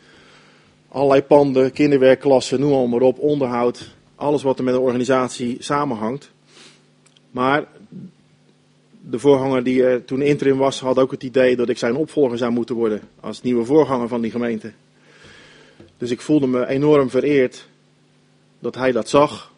[0.87, 6.33] allerlei panden, kinderwerkklassen, noem maar op, onderhoud, alles wat er met een organisatie samenhangt.
[7.35, 7.67] Maar
[9.01, 12.37] de voorganger die er toen interim was, had ook het idee dat ik zijn opvolger
[12.37, 14.71] zou moeten worden als nieuwe voorganger van die gemeente.
[15.97, 17.67] Dus ik voelde me enorm vereerd
[18.59, 19.51] dat hij dat zag.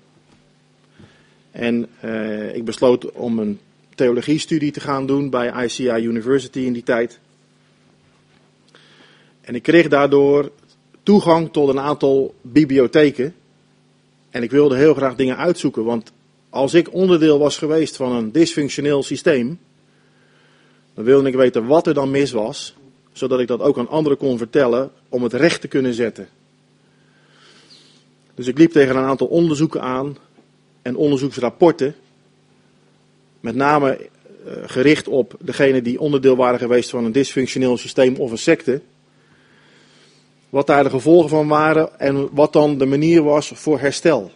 [1.51, 3.59] En uh, ik besloot om een
[3.95, 7.19] theologiestudie te gaan doen bij ICI University in die tijd.
[9.41, 10.51] En ik kreeg daardoor
[11.03, 13.35] toegang tot een aantal bibliotheken.
[14.29, 16.11] En ik wilde heel graag dingen uitzoeken, want
[16.57, 19.59] als ik onderdeel was geweest van een dysfunctioneel systeem,
[20.93, 22.75] dan wilde ik weten wat er dan mis was,
[23.11, 26.27] zodat ik dat ook aan anderen kon vertellen om het recht te kunnen zetten.
[28.35, 30.17] Dus ik liep tegen een aantal onderzoeken aan.
[30.81, 31.95] en onderzoeksrapporten,
[33.39, 38.31] met name uh, gericht op degenen die onderdeel waren geweest van een dysfunctioneel systeem of
[38.31, 38.81] een secte,
[40.49, 44.31] wat daar de gevolgen van waren en wat dan de manier was voor herstel.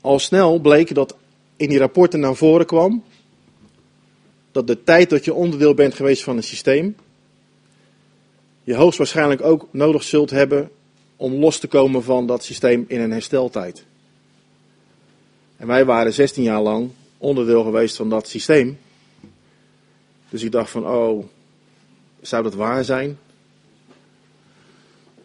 [0.00, 1.16] Al snel bleek dat
[1.56, 3.02] in die rapporten naar voren kwam
[4.52, 6.96] dat de tijd dat je onderdeel bent geweest van een systeem,
[8.64, 10.70] je hoogstwaarschijnlijk ook nodig zult hebben
[11.16, 13.84] om los te komen van dat systeem in een hersteltijd.
[15.56, 18.78] En wij waren 16 jaar lang onderdeel geweest van dat systeem.
[20.28, 21.24] Dus ik dacht van, oh,
[22.20, 23.18] zou dat waar zijn?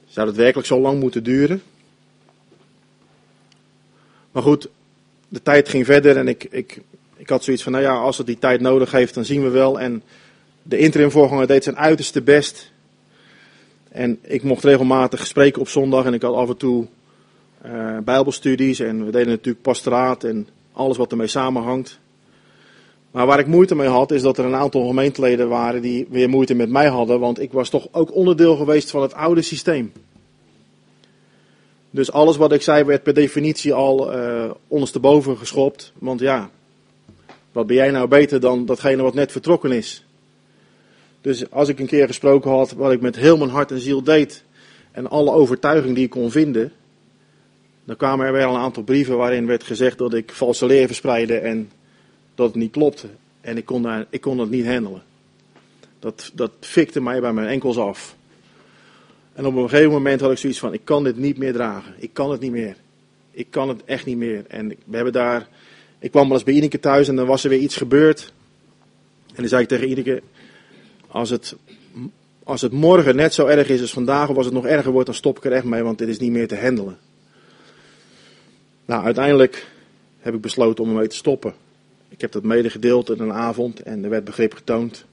[0.07, 1.62] Zou dat werkelijk zo lang moeten duren?
[4.34, 4.69] Maar goed,
[5.28, 6.82] de tijd ging verder en ik, ik,
[7.15, 9.50] ik had zoiets van, nou ja, als het die tijd nodig heeft, dan zien we
[9.50, 9.80] wel.
[9.80, 10.04] En
[10.63, 12.72] de interim voorganger deed zijn uiterste best.
[13.89, 16.88] En ik mocht regelmatig spreken op zondag en ik had af en toe
[17.65, 22.00] uh, bijbelstudies en we deden natuurlijk pastoraat en alles wat ermee samenhangt.
[23.12, 26.30] Maar waar ik moeite mee had, is dat er een aantal gemeenteleden waren die weer
[26.30, 29.91] moeite met mij hadden, want ik was toch ook onderdeel geweest van het oude systeem.
[31.93, 36.49] Dus alles wat ik zei werd per definitie al uh, ondersteboven geschopt, want ja,
[37.51, 40.06] wat ben jij nou beter dan datgene wat net vertrokken is?
[41.21, 44.03] Dus als ik een keer gesproken had wat ik met heel mijn hart en ziel
[44.03, 44.43] deed
[44.91, 46.71] en alle overtuiging die ik kon vinden,
[47.84, 51.38] dan kwamen er weer een aantal brieven waarin werd gezegd dat ik valse leer verspreidde
[51.38, 51.71] en
[52.36, 53.08] dat het niet klopte.
[53.41, 55.03] En ik kon, daar, ik kon dat niet handelen.
[55.99, 58.15] Dat, dat fikte mij bij mijn enkels af.
[59.34, 61.93] En op een gegeven moment had ik zoiets van, ik kan dit niet meer dragen.
[61.98, 62.76] Ik kan het niet meer.
[63.32, 64.46] Ik kan het echt niet meer.
[64.48, 65.48] En we hebben daar,
[66.00, 68.34] ik kwam wel eens bij Ineke thuis en dan was er weer iets gebeurd.
[69.28, 70.22] En dan zei ik tegen Ineke,
[71.08, 71.56] als het,
[72.43, 75.06] als het morgen net zo erg is als vandaag, of als het nog erger wordt,
[75.06, 76.98] dan stop ik er echt mee, want dit is niet meer te handelen.
[78.86, 79.67] Nou, uiteindelijk
[80.19, 81.54] heb ik besloten om ermee te stoppen.
[82.10, 85.06] Ik heb dat medegedeeld in een avond en er werd begrip getoond.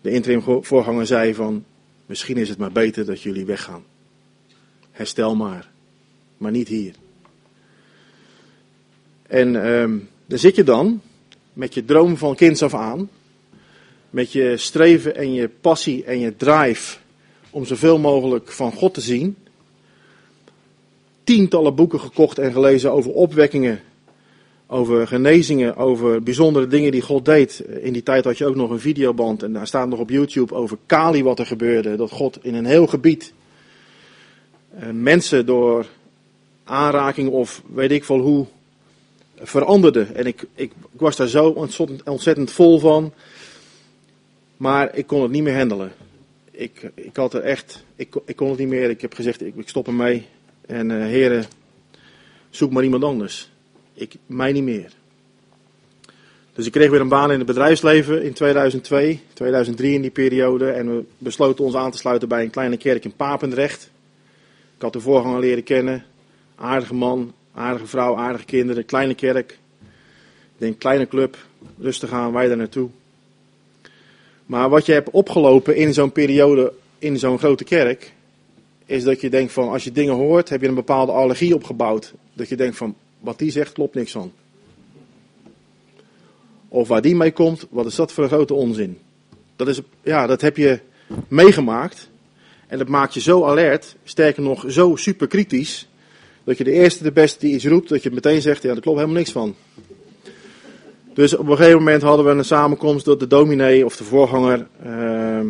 [0.00, 1.64] De interim voorganger zei van,
[2.12, 3.84] misschien is het maar beter dat jullie weggaan.
[4.90, 5.70] Herstel maar,
[6.36, 6.94] maar niet hier.
[9.26, 11.00] En um, daar zit je dan,
[11.52, 13.10] met je droom van kinds af aan,
[14.10, 16.98] met je streven en je passie en je drive
[17.50, 19.36] om zoveel mogelijk van God te zien.
[21.24, 23.80] Tientallen boeken gekocht en gelezen over opwekkingen,
[24.72, 27.64] over genezingen, over bijzondere dingen die God deed.
[27.80, 30.54] In die tijd had je ook nog een videoband en daar staat nog op YouTube
[30.54, 31.96] over Kali wat er gebeurde.
[31.96, 33.32] Dat God in een heel gebied
[34.78, 35.86] eh, mensen door
[36.64, 38.46] aanraking of weet ik veel hoe
[39.36, 40.02] veranderde.
[40.02, 41.66] En ik, ik, was daar zo
[42.04, 43.12] ontzettend, vol van.
[44.56, 45.92] Maar ik kon het niet meer handelen.
[46.50, 48.90] Ik, ik had er echt, ik, ik kon het niet meer.
[48.90, 50.26] Ik heb gezegd, ik, ik stop ermee.
[50.66, 51.44] En uh, heren,
[52.50, 53.51] zoek maar iemand anders.
[53.94, 54.92] Ik, mij niet meer.
[56.54, 60.70] Dus ik kreeg weer een baan in het bedrijfsleven in 2002, 2003 in die periode.
[60.70, 63.90] En we besloten ons aan te sluiten bij een kleine kerk in Papendrecht.
[64.76, 66.04] Ik had de voorganger leren kennen.
[66.54, 69.58] Aardige man, aardige vrouw, aardige kinderen, kleine kerk.
[70.30, 71.36] Ik denk kleine club,
[71.78, 72.88] rustig aan, wij daar naartoe.
[74.46, 78.12] Maar wat je hebt opgelopen in zo'n periode in zo'n grote kerk,
[78.86, 82.12] is dat je denkt van, als je dingen hoort, heb je een bepaalde allergie opgebouwd.
[82.32, 84.32] Dat je denkt van, wat die zegt klopt niks van.
[86.68, 88.98] Of waar die mee komt, wat is dat voor een grote onzin.
[89.56, 90.80] Dat, is, ja, dat heb je
[91.28, 92.10] meegemaakt.
[92.66, 95.88] En dat maakt je zo alert, sterker nog zo super kritisch,
[96.44, 98.80] dat je de eerste, de beste die iets roept, dat je meteen zegt, ja, daar
[98.80, 99.54] klopt helemaal niks van.
[101.14, 104.66] Dus op een gegeven moment hadden we een samenkomst dat de dominee of de voorganger.
[104.86, 105.40] Uh,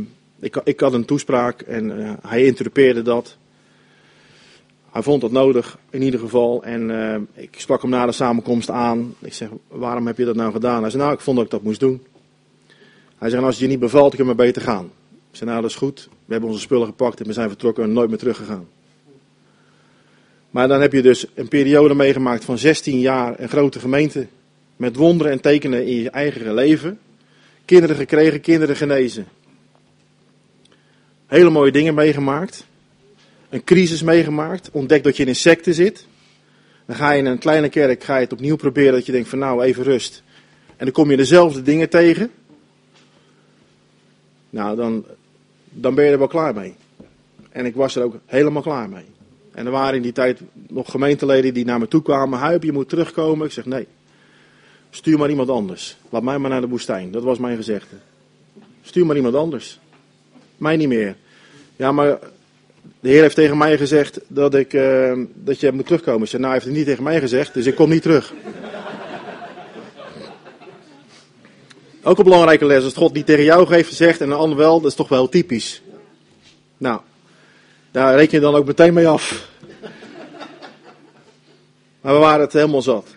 [0.40, 3.36] ik, ik, had een toespraak en uh, hij interrupeerde dat.
[4.92, 6.62] Hij vond dat nodig in ieder geval.
[6.62, 9.14] En uh, ik sprak hem na de samenkomst aan.
[9.18, 10.80] Ik zeg: Waarom heb je dat nou gedaan?
[10.80, 12.02] Hij zei: Nou, ik vond dat ik dat moest doen.
[13.18, 14.84] Hij zei: Als het je niet bevalt, kun je maar beter gaan.
[15.30, 16.08] Ik zei: Nou, dat is goed.
[16.24, 18.68] We hebben onze spullen gepakt en we zijn vertrokken en nooit meer teruggegaan.
[20.50, 24.26] Maar dan heb je dus een periode meegemaakt van 16 jaar, een grote gemeente
[24.76, 26.98] met wonderen en tekenen in je eigen leven.
[27.64, 29.26] Kinderen gekregen, kinderen genezen.
[31.26, 32.66] Hele mooie dingen meegemaakt.
[33.52, 34.70] Een crisis meegemaakt.
[34.70, 36.06] Ontdekt dat je in een secte zit.
[36.86, 39.28] Dan ga je in een kleine kerk, ga je het opnieuw proberen dat je denkt
[39.28, 40.22] van nou even rust.
[40.76, 42.30] En dan kom je dezelfde dingen tegen.
[44.50, 45.04] Nou, dan,
[45.70, 46.74] dan ben je er wel klaar mee.
[47.50, 49.04] En ik was er ook helemaal klaar mee.
[49.52, 52.38] En er waren in die tijd nog gemeenteleden die naar me toe kwamen.
[52.38, 53.46] Huip, je moet terugkomen.
[53.46, 53.86] Ik zeg nee.
[54.90, 55.96] Stuur maar iemand anders.
[56.10, 57.10] Laat mij maar naar de woestijn.
[57.10, 57.96] Dat was mijn gezegde.
[58.82, 59.78] Stuur maar iemand anders.
[60.56, 61.16] Mij niet meer.
[61.76, 62.18] Ja, maar
[63.00, 66.22] de Heer heeft tegen mij gezegd dat, ik, uh, dat je moet terugkomen.
[66.22, 68.32] Ik zei, nou, heeft het niet tegen mij gezegd, dus ik kom niet terug.
[72.02, 72.84] Ook een belangrijke les.
[72.84, 75.28] Als God niet tegen jou heeft gezegd en een ander wel, dat is toch wel
[75.28, 75.82] typisch.
[76.78, 77.00] Nou,
[77.90, 79.50] daar reken je dan ook meteen mee af.
[82.00, 83.14] Maar we waren het helemaal zat.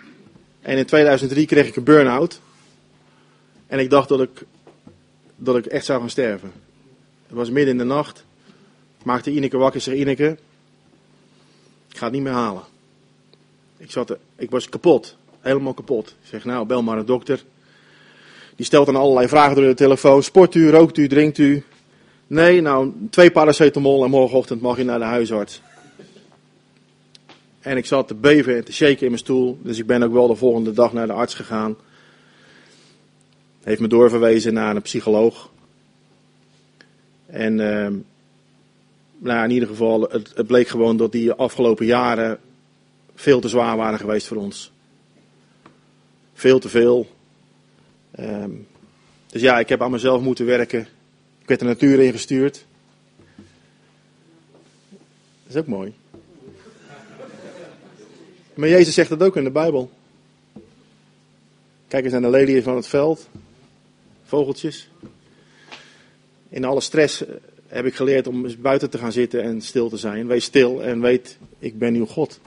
[0.62, 2.42] En in 2003 kreeg ik een burn-out.
[3.68, 4.44] En ik dacht dat ik,
[5.36, 6.52] dat ik echt zou gaan sterven.
[7.28, 8.26] Het was midden in de nacht.
[9.06, 10.38] Maakte Ineke wakker, zeg Ineke,
[11.90, 12.64] ik ga het niet meer halen.
[13.78, 16.08] Ik, zat, ik was kapot, helemaal kapot.
[16.08, 17.44] Ik zeg, nou, bel maar een dokter.
[18.56, 20.24] Die stelt dan allerlei vragen door de telefoon.
[20.24, 21.64] Sport u, rookt u, drinkt u?
[22.28, 25.62] Nee, nou, twee paracetamol en morgenochtend mag je naar de huisarts.
[27.60, 29.60] En ik zat te beven en te shaken in mijn stoel.
[29.62, 31.76] Dus ik ben ook wel de volgende dag naar de arts gegaan.
[33.64, 35.50] Heeft me doorverwezen naar een psycholoog.
[37.26, 37.88] En uh,
[39.18, 42.40] nou, in ieder geval, het, het bleek gewoon dat die afgelopen jaren
[43.16, 44.72] veel te zwaar waren geweest voor ons.
[46.34, 47.10] Veel te veel.
[48.20, 48.68] Um,
[49.28, 50.88] dus ja, ik heb aan mezelf moeten werken.
[51.42, 52.66] Ik werd de natuur ingestuurd.
[55.44, 55.94] Dat is ook mooi.
[58.54, 59.92] Maar Jezus zegt dat ook in de Bijbel.
[61.88, 63.30] Kijk eens naar de leliën van het veld.
[64.26, 64.90] Vogeltjes.
[66.50, 67.24] In alle stress
[67.76, 70.28] heb ik geleerd om buiten te gaan zitten en stil te zijn.
[70.28, 72.40] Wees stil en weet, ik ben uw God.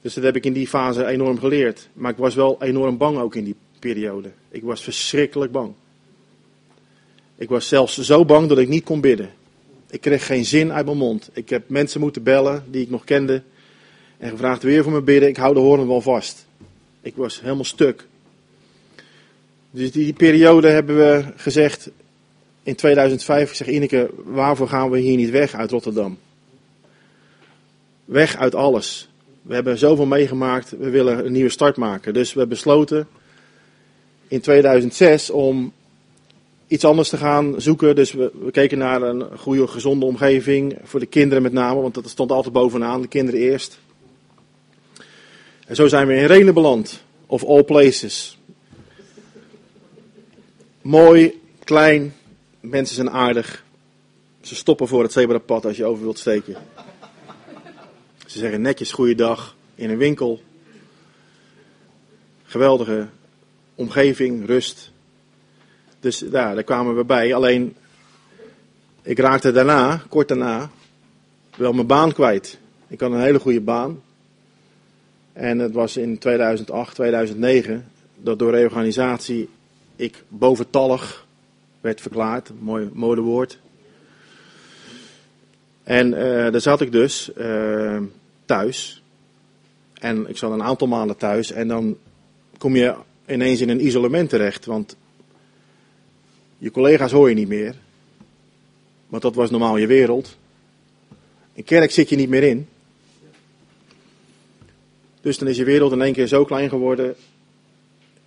[0.00, 1.88] Dus dat heb ik in die fase enorm geleerd.
[1.92, 4.30] Maar ik was wel enorm bang ook in die periode.
[4.48, 5.72] Ik was verschrikkelijk bang.
[7.36, 9.30] Ik was zelfs zo bang dat ik niet kon bidden.
[9.90, 11.30] Ik kreeg geen zin uit mijn mond.
[11.32, 13.42] Ik heb mensen moeten bellen die ik nog kende.
[14.18, 15.28] En gevraagd weer voor me bidden.
[15.28, 16.46] Ik hou de horen wel vast.
[17.00, 18.06] Ik was helemaal stuk.
[19.70, 21.90] Dus die periode hebben we gezegd,
[22.66, 26.18] in 2005 zeg Ineke, waarvoor gaan we hier niet weg uit Rotterdam?
[28.04, 29.08] Weg uit alles.
[29.42, 32.14] We hebben zoveel meegemaakt, we willen een nieuwe start maken.
[32.14, 33.08] Dus we besloten
[34.28, 35.72] in 2006 om
[36.66, 37.94] iets anders te gaan zoeken.
[37.96, 40.78] Dus we, we, keken naar een goede, gezonde omgeving.
[40.82, 43.00] Voor de kinderen met name, want dat stond altijd bovenaan.
[43.00, 43.78] De kinderen eerst.
[45.66, 47.02] En zo zijn we in Renen beland.
[47.26, 48.38] Of all places.
[50.82, 52.14] Mooi, klein,
[52.70, 53.64] Mensen zijn aardig.
[54.40, 56.56] Ze stoppen voor het zebrapad als je over wilt steken.
[58.26, 60.42] Ze zeggen netjes goeiedag in een winkel.
[62.44, 63.08] Geweldige
[63.74, 64.90] omgeving, rust.
[66.00, 67.34] Dus ja, daar kwamen we bij.
[67.34, 67.76] Alleen,
[69.02, 70.70] ik raakte daarna, kort daarna,
[71.56, 72.58] wel mijn baan kwijt.
[72.88, 74.02] Ik had een hele goede baan.
[75.32, 79.48] En het was in 2008, 2009 dat door reorganisatie
[79.96, 81.25] ik boventallig
[81.80, 82.50] werd verklaard.
[82.60, 83.58] Mooi modewoord.
[85.82, 86.18] En uh,
[86.50, 88.02] daar zat ik dus uh,
[88.44, 89.02] thuis.
[89.94, 91.50] En ik zat een aantal maanden thuis.
[91.52, 91.96] En dan
[92.58, 92.94] kom je
[93.26, 94.64] ineens in een isolement terecht.
[94.64, 94.96] Want
[96.58, 97.74] je collega's hoor je niet meer.
[99.08, 100.36] Want dat was normaal je wereld.
[101.52, 102.68] In kerk zit je niet meer in.
[105.20, 107.14] Dus dan is je wereld in één keer zo klein geworden.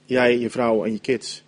[0.06, 1.44] Jij, je vrouw en je kids.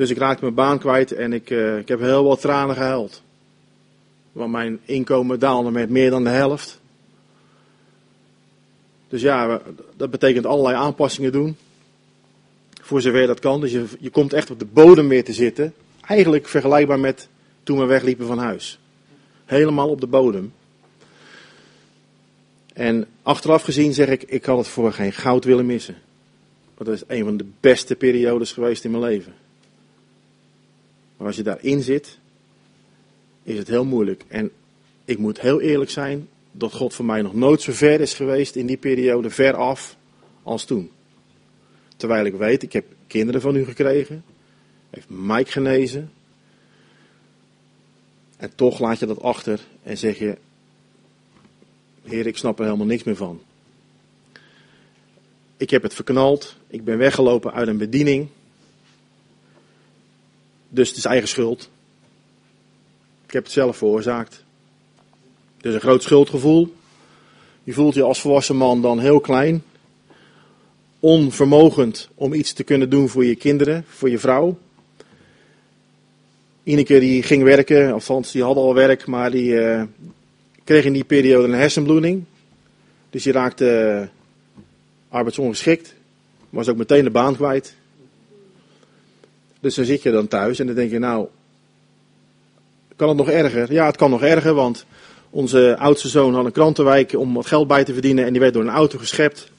[0.00, 3.22] Dus ik raakte mijn baan kwijt en ik, uh, ik heb heel wat tranen gehuild.
[4.32, 6.80] Want mijn inkomen daalde met meer dan de helft.
[9.08, 9.62] Dus ja,
[9.96, 11.56] dat betekent allerlei aanpassingen doen.
[12.80, 13.60] Voor zover dat kan.
[13.60, 15.74] Dus je, je komt echt op de bodem weer te zitten.
[16.06, 17.28] Eigenlijk vergelijkbaar met
[17.62, 18.78] toen we wegliepen van huis.
[19.44, 20.52] Helemaal op de bodem.
[22.72, 25.96] En achteraf gezien zeg ik, ik had het voor geen goud willen missen.
[26.76, 29.34] Dat is een van de beste periodes geweest in mijn leven.
[31.20, 32.18] Maar als je daarin zit,
[33.42, 34.24] is het heel moeilijk.
[34.28, 34.50] En
[35.04, 38.56] ik moet heel eerlijk zijn dat God voor mij nog nooit zo ver is geweest
[38.56, 39.96] in die periode, ver af,
[40.42, 40.90] als toen.
[41.96, 44.24] Terwijl ik weet, ik heb kinderen van u gekregen,
[44.90, 46.12] heeft Mike genezen.
[48.36, 50.36] En toch laat je dat achter en zeg je,
[52.02, 53.40] Heer, ik snap er helemaal niks meer van.
[55.56, 58.28] Ik heb het verknald, ik ben weggelopen uit een bediening.
[60.72, 61.70] Dus het is eigen schuld.
[63.26, 64.44] Ik heb het zelf veroorzaakt.
[65.56, 66.74] Dus een groot schuldgevoel.
[67.64, 69.62] Je voelt je als volwassen man dan heel klein.
[71.00, 74.58] Onvermogend om iets te kunnen doen voor je kinderen, voor je vrouw.
[76.62, 79.82] Ineke die ging werken, althans die had al werk, maar die uh,
[80.64, 82.24] kreeg in die periode een hersenbloeding.
[83.10, 84.06] Dus die raakte uh,
[85.08, 85.94] arbeidsongeschikt.
[86.50, 87.74] Was ook meteen de baan kwijt.
[89.60, 91.28] Dus dan zit je dan thuis en dan denk je, nou,
[93.00, 93.72] Kan het nog erger?
[93.72, 94.86] Ja, het kan nog erger, want
[95.30, 98.54] onze oudste zoon had een krantenwijk om wat geld bij te verdienen en die werd
[98.54, 99.50] door een auto geschept.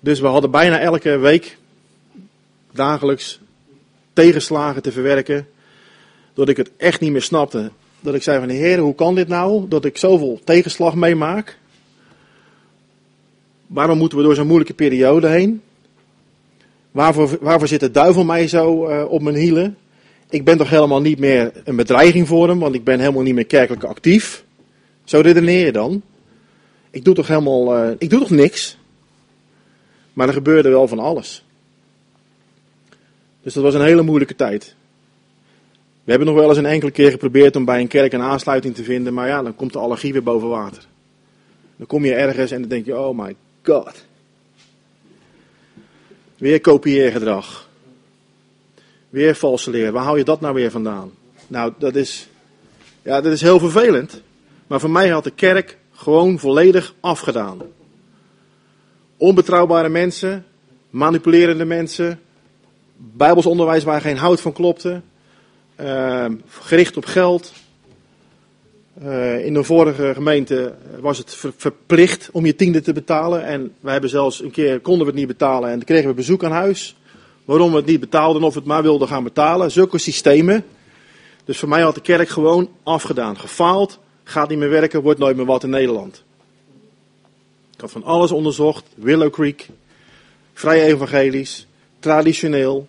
[0.00, 1.58] Dus we hadden bijna elke week,
[2.72, 3.40] dagelijks,
[4.12, 5.48] tegenslagen te verwerken.
[6.34, 7.70] Dat ik het echt niet meer snapte.
[8.00, 9.68] Dat ik zei van, heer, hoe kan dit nou?
[9.68, 11.58] Dat ik zoveel tegenslag meemaak.
[13.66, 15.62] Waarom moeten we door zo'n moeilijke periode heen?
[16.96, 19.76] Waarvoor, waarvoor zit de duivel mij zo uh, op mijn hielen?
[20.30, 23.34] Ik ben toch helemaal niet meer een bedreiging voor hem, want ik ben helemaal niet
[23.34, 24.44] meer kerkelijk actief.
[25.04, 26.02] Zo redeneer je dan.
[26.90, 28.78] Ik doe toch helemaal, uh, ik doe toch niks?
[30.12, 31.44] Maar er gebeurde wel van alles.
[33.42, 34.74] Dus dat was een hele moeilijke tijd.
[36.04, 38.74] We hebben nog wel eens een enkele keer geprobeerd om bij een kerk een aansluiting
[38.74, 40.86] te vinden, maar ja, dan komt de allergie weer boven water.
[41.76, 44.04] Dan kom je ergens en dan denk je, oh my god.
[46.38, 47.68] Weer kopieergedrag.
[49.08, 49.92] Weer valse leer.
[49.92, 51.12] Waar haal je dat nou weer vandaan?
[51.46, 52.28] Nou, dat is,
[53.02, 54.22] ja, dat is heel vervelend.
[54.66, 57.62] Maar voor mij had de kerk gewoon volledig afgedaan.
[59.16, 60.46] Onbetrouwbare mensen,
[60.90, 62.20] manipulerende mensen,
[62.96, 65.00] bijbels onderwijs waar geen hout van klopte,
[65.80, 67.52] uh, gericht op geld.
[69.02, 73.44] Uh, in de vorige gemeente was het ver, verplicht om je tiende te betalen.
[73.44, 76.14] En wij hebben zelfs een keer konden we het niet betalen en dan kregen we
[76.14, 76.96] bezoek aan huis.
[77.44, 79.70] Waarom we het niet betaalden of het maar wilden gaan betalen.
[79.70, 80.64] Zulke systemen.
[81.44, 83.38] Dus voor mij had de kerk gewoon afgedaan.
[83.38, 86.24] Gefaald, gaat niet meer werken, wordt nooit meer wat in Nederland.
[87.74, 88.84] Ik had van alles onderzocht.
[88.94, 89.68] Willow Creek,
[90.52, 91.66] vrij evangelisch,
[91.98, 92.88] traditioneel.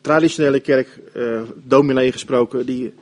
[0.00, 2.92] Traditionele kerk, uh, dominee gesproken, die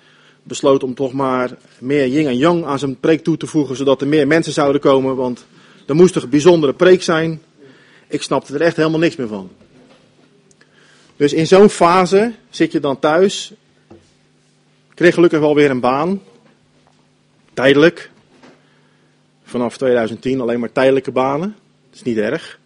[0.43, 4.01] besloot om toch maar meer yin en yang aan zijn preek toe te voegen, zodat
[4.01, 5.47] er meer mensen zouden komen, want
[5.87, 7.43] er moest een bijzondere preek zijn.
[8.09, 9.51] Ik snapte er echt helemaal niks meer van.
[11.17, 13.53] Dus in zo'n fase zit je dan thuis.
[14.95, 16.23] Kreeg gelukkig wel weer een baan.
[17.55, 18.11] Tijdelijk.
[19.45, 21.57] Vanaf 2010 alleen maar tijdelijke banen.
[21.91, 22.59] Dat is niet erg.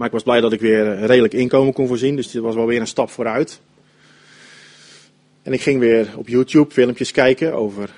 [0.00, 2.16] Maar ik was blij dat ik weer een redelijk inkomen kon voorzien.
[2.16, 3.60] Dus dit was wel weer een stap vooruit.
[5.42, 7.90] En ik ging weer op YouTube filmpjes kijken over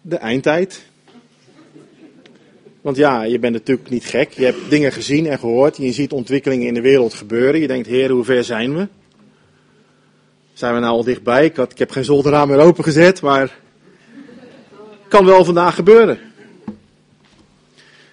[0.00, 0.86] de eindtijd.
[2.80, 4.32] Want ja, je bent natuurlijk niet gek.
[4.32, 5.76] Je hebt dingen gezien en gehoord.
[5.76, 7.60] Je ziet ontwikkelingen in de wereld gebeuren.
[7.60, 8.88] Je denkt, heer, hoe ver zijn we?
[10.52, 11.44] Zijn we nou al dichtbij?
[11.44, 13.58] Ik, had, ik heb geen zolderraam meer opengezet, maar
[15.08, 16.18] kan wel vandaag gebeuren.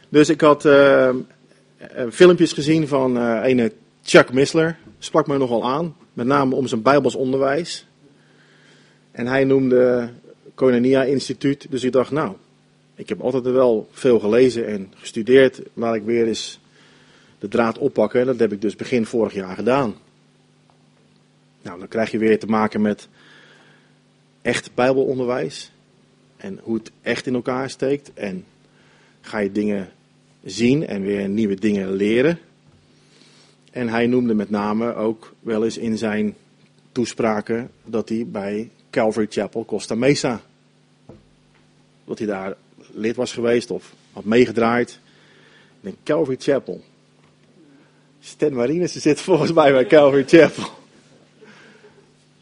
[0.09, 1.09] Dus ik had uh,
[2.11, 3.71] filmpjes gezien van uh, ene
[4.03, 4.77] Chuck Missler.
[4.99, 5.95] Sprak me nogal aan.
[6.13, 7.87] Met name om zijn Bijbels onderwijs.
[9.11, 10.09] En hij noemde
[10.55, 11.67] Koinonia Instituut.
[11.69, 12.35] Dus ik dacht, nou,
[12.95, 15.61] ik heb altijd wel veel gelezen en gestudeerd.
[15.73, 16.59] Laat ik weer eens
[17.39, 18.19] de draad oppakken.
[18.19, 19.95] En dat heb ik dus begin vorig jaar gedaan.
[21.61, 23.07] Nou, dan krijg je weer te maken met
[24.41, 25.71] echt Bijbelonderwijs.
[26.37, 28.13] En hoe het echt in elkaar steekt.
[28.13, 28.45] En
[29.21, 29.91] ga je dingen
[30.43, 32.39] zien en weer nieuwe dingen leren.
[33.71, 36.35] En hij noemde met name ook wel eens in zijn
[36.91, 40.41] toespraken dat hij bij Calvary Chapel Costa Mesa.
[42.05, 42.55] Dat hij daar
[42.91, 44.99] lid was geweest of had meegedraaid.
[45.81, 46.81] In Calvary Chapel.
[48.19, 50.63] Stan Marines zit volgens mij bij Calvary Chapel.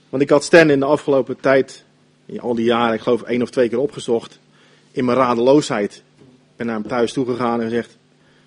[0.10, 1.84] Want ik had Stan in de afgelopen tijd,
[2.26, 4.40] in al die jaren, ik geloof één of twee keer opgezocht.
[4.92, 6.04] In mijn radeloosheid.
[6.62, 7.98] Ben naar hem thuis toegegaan en gezegd: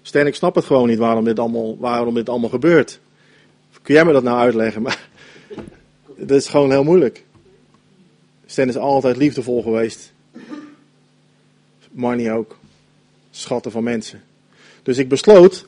[0.02, 3.00] Stan, ik snap het gewoon niet waarom dit allemaal, waarom dit allemaal gebeurt.
[3.82, 4.82] Kun jij me dat nou uitleggen?
[4.86, 5.08] Maar
[6.16, 7.24] dat is gewoon heel moeilijk.
[8.46, 10.12] Stan is altijd liefdevol geweest.
[11.90, 12.58] Marnie ook.
[13.30, 14.22] Schatten van mensen.
[14.82, 15.66] Dus ik besloot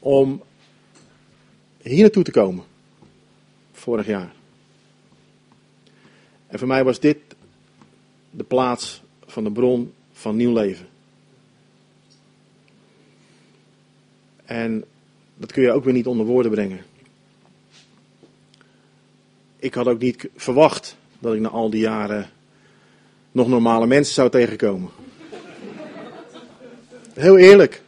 [0.00, 0.42] om
[1.82, 2.64] hier naartoe te komen.
[3.72, 4.32] Vorig jaar.
[6.46, 7.18] En voor mij was dit
[8.30, 10.92] de plaats van de bron van nieuw leven.
[14.44, 14.84] En
[15.36, 16.80] dat kun je ook weer niet onder woorden brengen.
[19.56, 22.30] Ik had ook niet verwacht dat ik na al die jaren
[23.32, 24.90] nog normale mensen zou tegenkomen.
[27.12, 27.82] Heel eerlijk.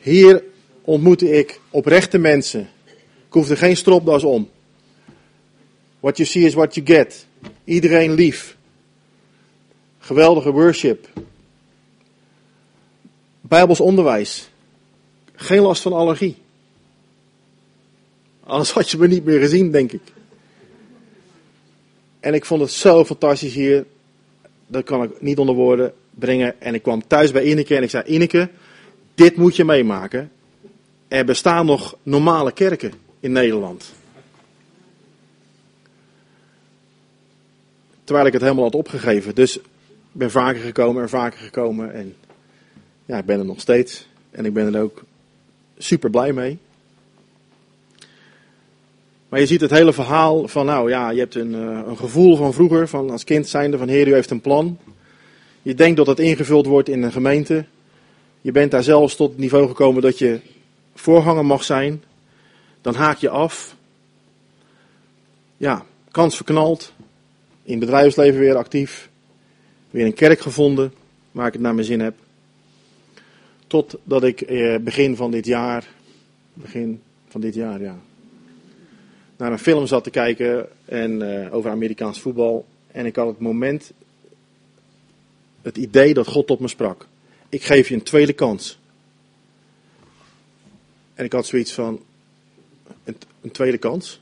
[0.00, 0.42] Hier
[0.82, 2.60] ontmoette ik oprechte mensen.
[3.26, 4.50] Ik hoefde geen stropdas om.
[6.00, 7.26] What you see is what you get.
[7.64, 8.56] Iedereen lief.
[9.98, 11.08] Geweldige worship.
[13.40, 14.50] Bijbels onderwijs.
[15.36, 16.36] Geen last van allergie.
[18.44, 20.02] Anders had je me niet meer gezien, denk ik.
[22.20, 23.86] En ik vond het zo fantastisch hier.
[24.66, 26.60] Dat kan ik niet onder woorden brengen.
[26.60, 28.48] En ik kwam thuis bij Ineke en ik zei: Ineke,
[29.14, 30.30] dit moet je meemaken.
[31.08, 32.92] Er bestaan nog normale kerken.
[33.20, 33.92] in Nederland.
[38.04, 39.34] Terwijl ik het helemaal had opgegeven.
[39.34, 39.62] Dus ik
[40.12, 41.92] ben vaker gekomen en vaker gekomen.
[41.92, 42.14] En
[43.04, 44.08] ja, ik ben er nog steeds.
[44.30, 45.04] En ik ben er ook
[45.78, 46.58] super blij mee.
[49.28, 52.36] Maar je ziet het hele verhaal van, nou ja, je hebt een, eh, een gevoel
[52.36, 54.78] van vroeger, van als kind zijnde van Heer, u heeft een plan.
[55.62, 57.64] Je denkt dat het ingevuld wordt in een gemeente.
[58.40, 60.40] Je bent daar zelfs tot het niveau gekomen dat je
[60.94, 62.02] voorganger mag zijn.
[62.80, 63.76] Dan haak je af.
[65.56, 66.92] Ja, kans verknald.
[67.62, 69.08] In het bedrijfsleven weer actief.
[69.90, 70.92] Weer een kerk gevonden
[71.32, 72.14] waar ik het naar mijn zin heb.
[73.76, 75.88] Totdat ik eh, begin van dit jaar,
[76.54, 77.98] begin van dit jaar ja,
[79.36, 82.66] naar een film zat te kijken en, uh, over Amerikaans voetbal.
[82.86, 83.92] En ik had het moment,
[85.62, 87.06] het idee dat God tot me sprak.
[87.48, 88.78] Ik geef je een tweede kans.
[91.14, 92.00] En ik had zoiets van,
[93.04, 94.20] een, een tweede kans?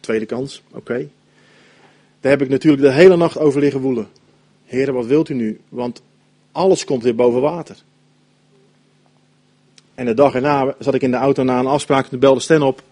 [0.00, 1.08] Tweede kans, oké.
[2.20, 4.08] Daar heb ik natuurlijk de hele nacht over liggen woelen.
[4.64, 5.60] Heren, wat wilt u nu?
[5.68, 6.02] Want
[6.54, 7.76] alles komt weer boven water.
[9.94, 12.62] En de dag erna zat ik in de auto na een afspraak en belde Stan
[12.62, 12.82] op.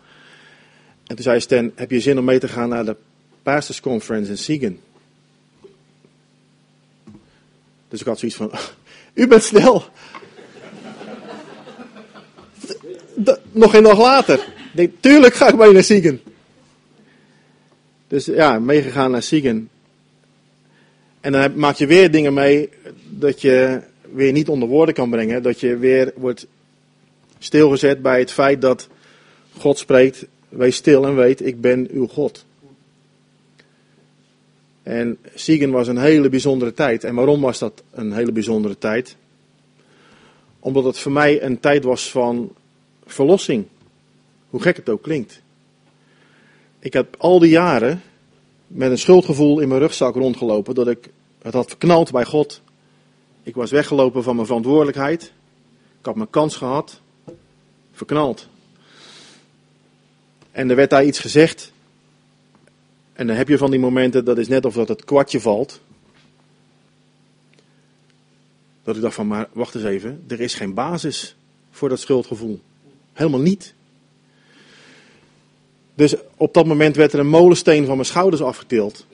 [1.07, 2.97] En toen zei Stan, heb je zin om mee te gaan naar de
[3.43, 4.81] Pastors Conference in Siegen?
[7.89, 8.51] Dus ik had zoiets van,
[9.23, 9.85] u bent snel.
[13.51, 14.39] nog een dag later.
[14.39, 16.21] Ik denk, tuurlijk ga ik mee naar Siegen.
[18.09, 19.71] Dus ja, meegegaan naar Siegen.
[21.23, 22.69] En dan maak je weer dingen mee
[23.09, 23.81] dat je
[24.13, 25.43] weer niet onder woorden kan brengen.
[25.43, 26.47] Dat je weer wordt
[27.39, 28.89] stilgezet bij het feit dat
[29.59, 30.27] God spreekt.
[30.49, 32.45] Wees stil en weet, ik ben uw God.
[34.83, 37.05] En Siegen was een hele bijzondere tijd.
[37.05, 39.17] En waarom was dat een hele bijzondere tijd?
[40.59, 42.53] Omdat het voor mij een tijd was van
[43.07, 43.67] verlossing.
[44.51, 45.41] Hoe gek het ook klinkt.
[46.79, 48.03] Ik heb al die jaren
[48.73, 51.11] met een schuldgevoel in mijn rugzak rondgelopen dat ik
[51.43, 52.61] het had verknald bij God.
[53.43, 55.23] Ik was weggelopen van mijn verantwoordelijkheid.
[55.99, 57.01] Ik had mijn kans gehad.
[57.93, 58.49] Verknald.
[60.51, 61.73] En er werd daar iets gezegd.
[63.13, 65.81] En dan heb je van die momenten, dat is net of dat het kwartje valt.
[68.83, 71.37] Dat ik dacht van, maar wacht eens even, er is geen basis
[71.71, 72.61] voor dat schuldgevoel.
[73.13, 73.75] Helemaal niet.
[75.95, 79.07] Dus op dat moment werd er een molensteen van mijn schouders afgetild.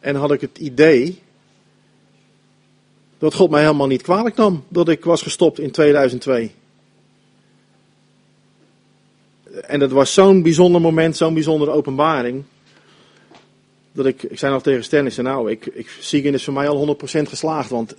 [0.00, 1.18] En had ik het idee
[3.18, 6.50] dat God mij helemaal niet kwalijk nam dat ik was gestopt in 2002.
[9.62, 12.44] En dat was zo'n bijzonder moment, zo'n bijzondere openbaring.
[13.92, 16.98] Dat ik, ik zei nog tegen Stennis, nou, ik, ik, Siegen is voor mij al
[16.98, 17.70] 100% geslaagd.
[17.70, 17.94] Want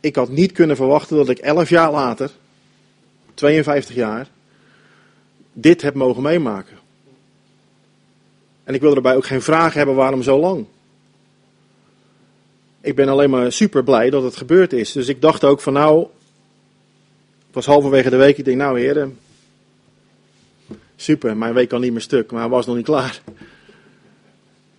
[0.00, 2.30] ik had niet kunnen verwachten dat ik 11 jaar later,
[3.34, 4.28] 52 jaar,
[5.52, 6.78] dit heb mogen meemaken.
[8.64, 10.66] En ik wil erbij ook geen vraag hebben waarom zo lang.
[12.80, 14.92] Ik ben alleen maar super blij dat het gebeurd is.
[14.92, 16.00] Dus ik dacht ook van nou,
[17.46, 19.18] het was halverwege de week, ik denk nou heren,
[20.96, 23.20] super, mijn week kan niet meer stuk, maar hij was nog niet klaar.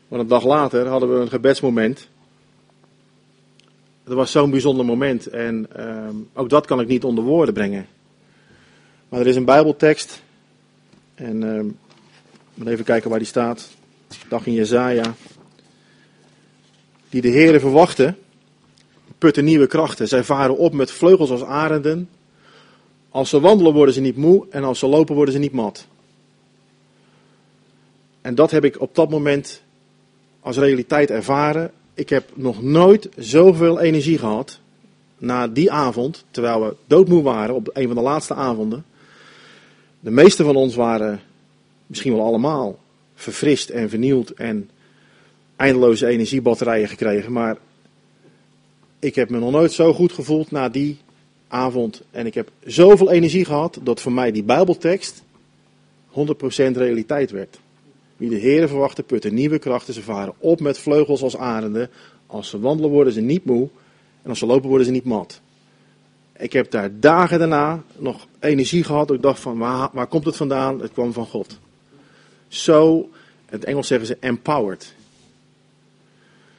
[0.07, 2.07] Want een dag later hadden we een gebedsmoment.
[4.03, 7.87] Het was zo'n bijzonder moment en um, ook dat kan ik niet onder woorden brengen.
[9.09, 10.21] Maar er is een Bijbeltekst
[11.15, 11.77] en
[12.59, 13.69] um, even kijken waar die staat.
[14.29, 15.15] Dag in Jezaja
[17.15, 18.17] die de Heeren verwachten,
[19.17, 20.07] putten nieuwe krachten.
[20.07, 22.09] Zij varen op met vleugels als arenden.
[23.09, 25.87] Als ze wandelen worden ze niet moe en als ze lopen worden ze niet mat.
[28.21, 29.61] En dat heb ik op dat moment
[30.39, 31.71] als realiteit ervaren.
[31.93, 34.59] Ik heb nog nooit zoveel energie gehad
[35.17, 38.85] na die avond, terwijl we doodmoe waren op een van de laatste avonden.
[39.99, 41.21] De meeste van ons waren,
[41.87, 42.79] misschien wel allemaal,
[43.15, 44.69] verfrist en vernieuwd en
[45.55, 47.31] eindeloze energiebatterijen gekregen.
[47.31, 47.57] Maar
[48.99, 50.97] ik heb me nog nooit zo goed gevoeld na die
[51.47, 52.01] avond.
[52.11, 55.23] En ik heb zoveel energie gehad dat voor mij die Bijbeltekst
[56.11, 56.13] 100%
[56.55, 57.59] realiteit werd.
[58.17, 59.93] Wie de Heeren verwachten putten nieuwe krachten.
[59.93, 61.89] Ze varen op met vleugels als arenden.
[62.27, 63.67] Als ze wandelen worden ze niet moe.
[64.21, 65.41] En als ze lopen worden ze niet mat.
[66.37, 69.11] Ik heb daar dagen daarna nog energie gehad.
[69.11, 70.81] Ik dacht van waar, waar komt het vandaan?
[70.81, 71.59] Het kwam van God.
[72.47, 73.09] Zo, in
[73.45, 74.93] het Engels zeggen ze empowered.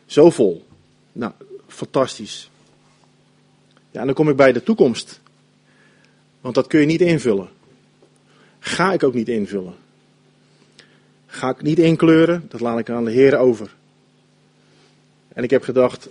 [0.06, 0.66] Zo vol.
[1.12, 1.32] Nou,
[1.68, 2.50] fantastisch.
[3.90, 5.20] Ja, en dan kom ik bij de toekomst.
[6.40, 7.48] Want dat kun je niet invullen.
[8.58, 9.74] Ga ik ook niet invullen.
[11.26, 13.74] Ga ik niet inkleuren, dat laat ik aan de Heer over.
[15.28, 16.08] En ik heb gedacht,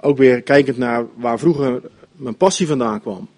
[0.00, 1.82] ook weer kijkend naar waar vroeger
[2.12, 3.28] mijn passie vandaan kwam.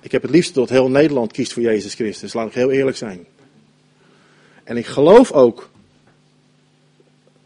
[0.00, 2.96] Ik heb het liefst dat heel Nederland kiest voor Jezus Christus, laat ik heel eerlijk
[2.96, 3.26] zijn.
[4.68, 5.70] En ik geloof ook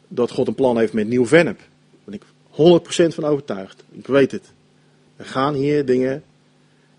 [0.09, 1.59] dat God een plan heeft met Nieuw-Vennep.
[1.59, 2.23] Daar ben ik
[3.11, 3.85] 100% van overtuigd.
[3.91, 4.53] Ik weet het.
[5.17, 6.25] Er gaan hier dingen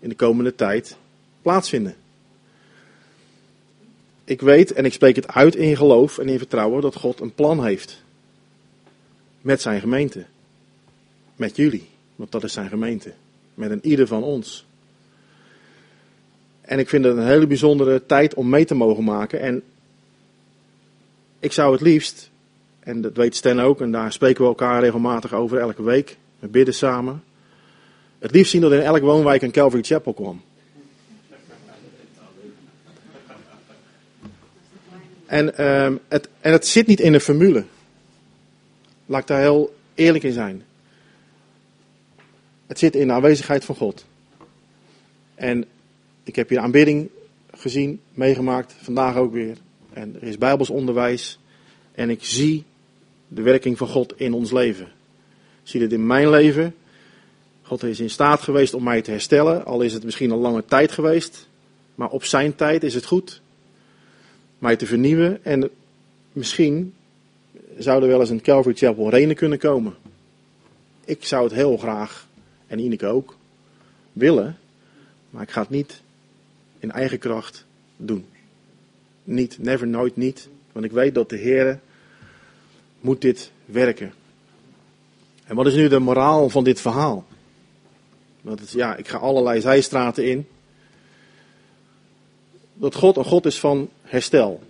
[0.00, 0.96] in de komende tijd
[1.42, 1.94] plaatsvinden.
[4.24, 7.34] Ik weet en ik spreek het uit in geloof en in vertrouwen dat God een
[7.34, 8.02] plan heeft.
[9.40, 10.24] Met zijn gemeente.
[11.36, 13.12] Met jullie, want dat is zijn gemeente.
[13.54, 14.66] Met een ieder van ons.
[16.60, 19.40] En ik vind het een hele bijzondere tijd om mee te mogen maken.
[19.40, 19.62] En
[21.44, 22.30] ik zou het liefst,
[22.80, 26.16] en dat weet Sten ook, en daar spreken we elkaar regelmatig over elke week.
[26.38, 27.22] We bidden samen.
[28.18, 30.42] Het liefst zien dat in elke woonwijk een Calvary Chapel kwam.
[35.26, 37.64] En, um, het, en het zit niet in een formule.
[39.06, 40.62] Laat ik daar heel eerlijk in zijn.
[42.66, 44.04] Het zit in de aanwezigheid van God.
[45.34, 45.64] En
[46.22, 47.08] ik heb hier aanbidding
[47.52, 49.56] gezien, meegemaakt, vandaag ook weer.
[49.94, 51.38] En er is Bijbels onderwijs.
[51.92, 52.64] En ik zie
[53.28, 54.84] de werking van God in ons leven.
[55.62, 56.74] Ik zie het in mijn leven.
[57.62, 59.64] God is in staat geweest om mij te herstellen.
[59.64, 61.48] Al is het misschien een lange tijd geweest.
[61.94, 63.40] Maar op zijn tijd is het goed.
[64.58, 65.44] Mij te vernieuwen.
[65.44, 65.70] En
[66.32, 66.94] misschien
[67.78, 69.94] zou er wel eens een Calvary Chapel Renen kunnen komen.
[71.04, 72.26] Ik zou het heel graag,
[72.66, 73.36] en Ineke ook,
[74.12, 74.58] willen.
[75.30, 76.02] Maar ik ga het niet
[76.78, 77.64] in eigen kracht
[77.96, 78.26] doen.
[79.24, 80.48] Niet, never, nooit niet.
[80.72, 81.80] Want ik weet dat de Heer
[83.00, 84.12] moet dit werken.
[85.44, 87.24] En wat is nu de moraal van dit verhaal?
[88.40, 90.46] Want ja, ik ga allerlei zijstraten in.
[92.74, 94.62] Dat God een God is van herstel.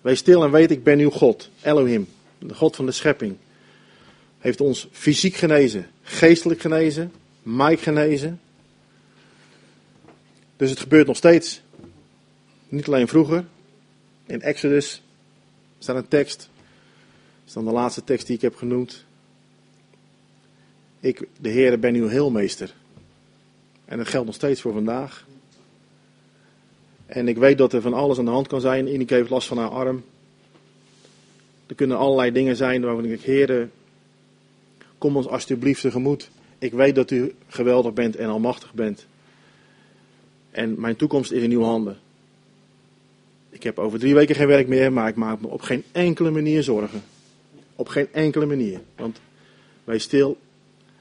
[0.00, 2.08] Wees stil en weet, ik ben uw God, Elohim,
[2.38, 3.36] de God van de schepping.
[4.38, 7.12] Heeft ons fysiek genezen, geestelijk genezen,
[7.42, 8.40] Mike genezen.
[10.56, 11.60] Dus het gebeurt nog steeds.
[12.68, 13.44] Niet alleen vroeger.
[14.26, 15.02] In Exodus
[15.78, 16.38] staat een tekst.
[16.38, 19.04] Dat is dan de laatste tekst die ik heb genoemd.
[21.00, 22.74] Ik, de Heere, ben uw heelmeester.
[23.84, 25.26] En dat geldt nog steeds voor vandaag.
[27.06, 28.94] En ik weet dat er van alles aan de hand kan zijn.
[28.94, 30.04] Ineke heeft last van haar arm.
[31.66, 33.68] Er kunnen allerlei dingen zijn waarvan ik, Heere,
[34.98, 36.30] kom ons alsjeblieft tegemoet.
[36.58, 39.06] Ik weet dat u geweldig bent en almachtig bent.
[40.50, 41.98] En mijn toekomst is in uw handen.
[43.62, 46.30] Ik heb over drie weken geen werk meer, maar ik maak me op geen enkele
[46.30, 47.02] manier zorgen.
[47.76, 48.80] Op geen enkele manier.
[48.96, 49.20] Want
[49.84, 50.38] wees stil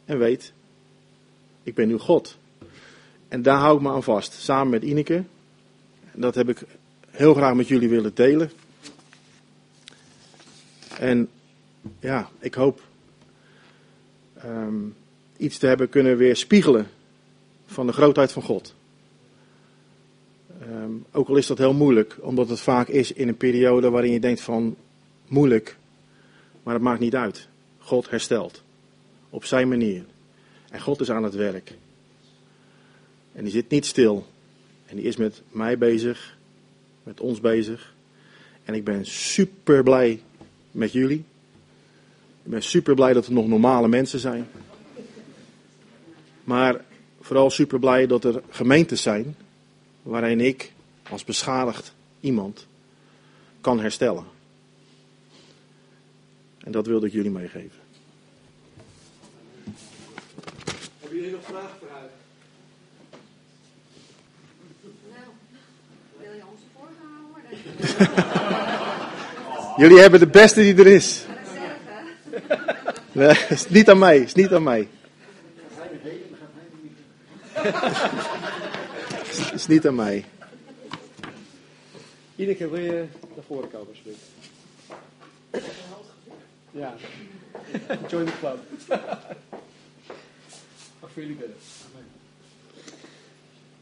[0.05, 0.53] en weet,
[1.64, 2.38] ik ben uw God.
[3.28, 5.24] En daar hou ik me aan vast, samen met Ineke.
[6.14, 6.64] Dat heb ik
[7.09, 8.51] heel graag met jullie willen delen.
[10.99, 11.30] En
[11.99, 12.82] ja, ik hoop
[14.45, 14.95] um,
[15.38, 16.88] iets te hebben kunnen weerspiegelen
[17.66, 18.76] van de grootheid van God.
[20.70, 24.12] Um, ook al is dat heel moeilijk, omdat het vaak is in een periode waarin
[24.12, 24.76] je denkt van
[25.28, 25.78] moeilijk,
[26.64, 27.47] maar het maakt niet uit.
[27.78, 28.64] God herstelt
[29.30, 30.03] op zijn manier.
[30.70, 31.74] En God is aan het werk.
[33.34, 34.26] En die zit niet stil.
[34.86, 36.38] En die is met mij bezig,
[37.03, 37.93] met ons bezig.
[38.64, 40.22] En ik ben super blij
[40.72, 41.24] met jullie.
[42.43, 44.47] Ik ben super blij dat er nog normale mensen zijn.
[46.43, 46.86] Maar
[47.22, 49.36] vooral super blij dat er gemeentes zijn
[50.04, 50.72] waarin ik
[51.10, 52.68] als beschadigd iemand
[53.62, 54.26] kan herstellen.
[56.58, 57.80] En dat wilde ik jullie meegeven.
[60.99, 62.10] Hebben jullie nog vragen voor haar?
[65.10, 65.24] Nou,
[66.20, 67.60] wil je onze worden?
[69.82, 71.24] jullie hebben de beste die er is.
[73.14, 74.88] Nee, het is niet aan mij, het is niet aan mij.
[79.50, 80.26] Is niet aan mij.
[82.36, 84.20] Ineke, wil je naar voren komen, alsjeblieft?
[86.72, 86.96] Ja.
[88.10, 88.58] Join the club.
[91.00, 91.56] Mag voor jullie bidden.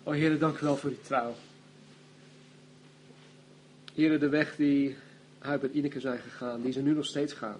[0.03, 1.35] Oh heren, dank wel voor die trouw.
[3.93, 4.95] Heren, de weg die
[5.39, 7.59] Huip en Ineke zijn gegaan, die ze nu nog steeds gaan.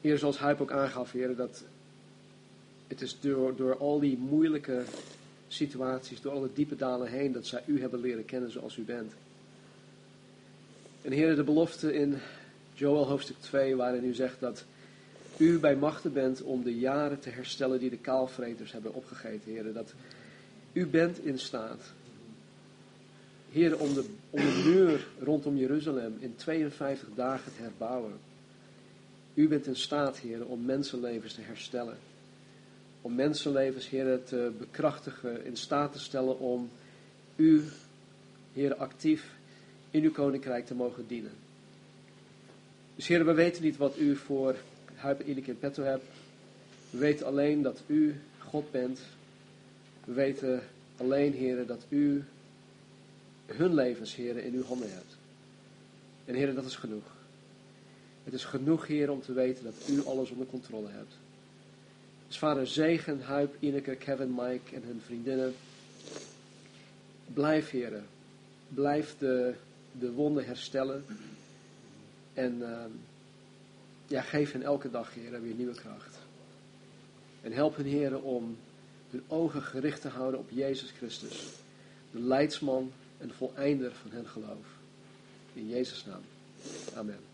[0.00, 1.64] Heer, zoals Huip ook aangaf, heren, dat
[2.92, 4.82] het is door, door al die moeilijke
[5.48, 9.12] situaties, door alle diepe dalen heen, dat zij u hebben leren kennen zoals u bent.
[11.02, 12.18] En Heer, de belofte in
[12.74, 14.64] Joel hoofdstuk 2, waarin u zegt dat
[15.36, 19.72] u bij machten bent om de jaren te herstellen die de kaalvreters hebben opgegeten, Heer.
[19.72, 19.94] Dat
[20.72, 21.80] u bent in staat,
[23.50, 24.04] Heer, om de,
[24.64, 28.12] muur rondom Jeruzalem in 52 dagen te herbouwen.
[29.34, 31.96] U bent in staat, Heer, om mensenlevens te herstellen.
[33.02, 36.70] Om mensenlevens, Heer, te bekrachtigen, in staat te stellen om
[37.36, 37.64] u,
[38.52, 39.30] Heer, actief
[39.90, 41.32] in uw koninkrijk te mogen dienen.
[42.96, 44.56] Dus Heer, we weten niet wat u voor
[44.94, 46.04] Huip en Ineke in petto hebt.
[46.90, 49.00] We weten alleen dat u God bent.
[50.04, 50.62] We weten
[50.96, 52.24] alleen, Heer, dat u
[53.46, 55.16] hun levens, Heer, in uw handen hebt.
[56.24, 57.04] En Heer, dat is genoeg.
[58.24, 61.14] Het is genoeg, Heer, om te weten dat u alles onder controle hebt.
[62.32, 65.54] Dus vader, zegen Huip, Ineke, Kevin, Mike en hun vriendinnen.
[67.26, 68.02] Blijf, Heer.
[68.68, 69.54] Blijf de,
[69.92, 71.04] de wonden herstellen.
[72.34, 72.84] En uh,
[74.06, 76.18] ja, geef hen elke dag, Heer, weer nieuwe kracht.
[77.42, 78.56] En help hen, Heer, om
[79.10, 81.46] hun ogen gericht te houden op Jezus Christus.
[82.10, 84.66] De leidsman en de voleinder van hun geloof.
[85.52, 86.22] In Jezus' naam.
[86.94, 87.31] Amen.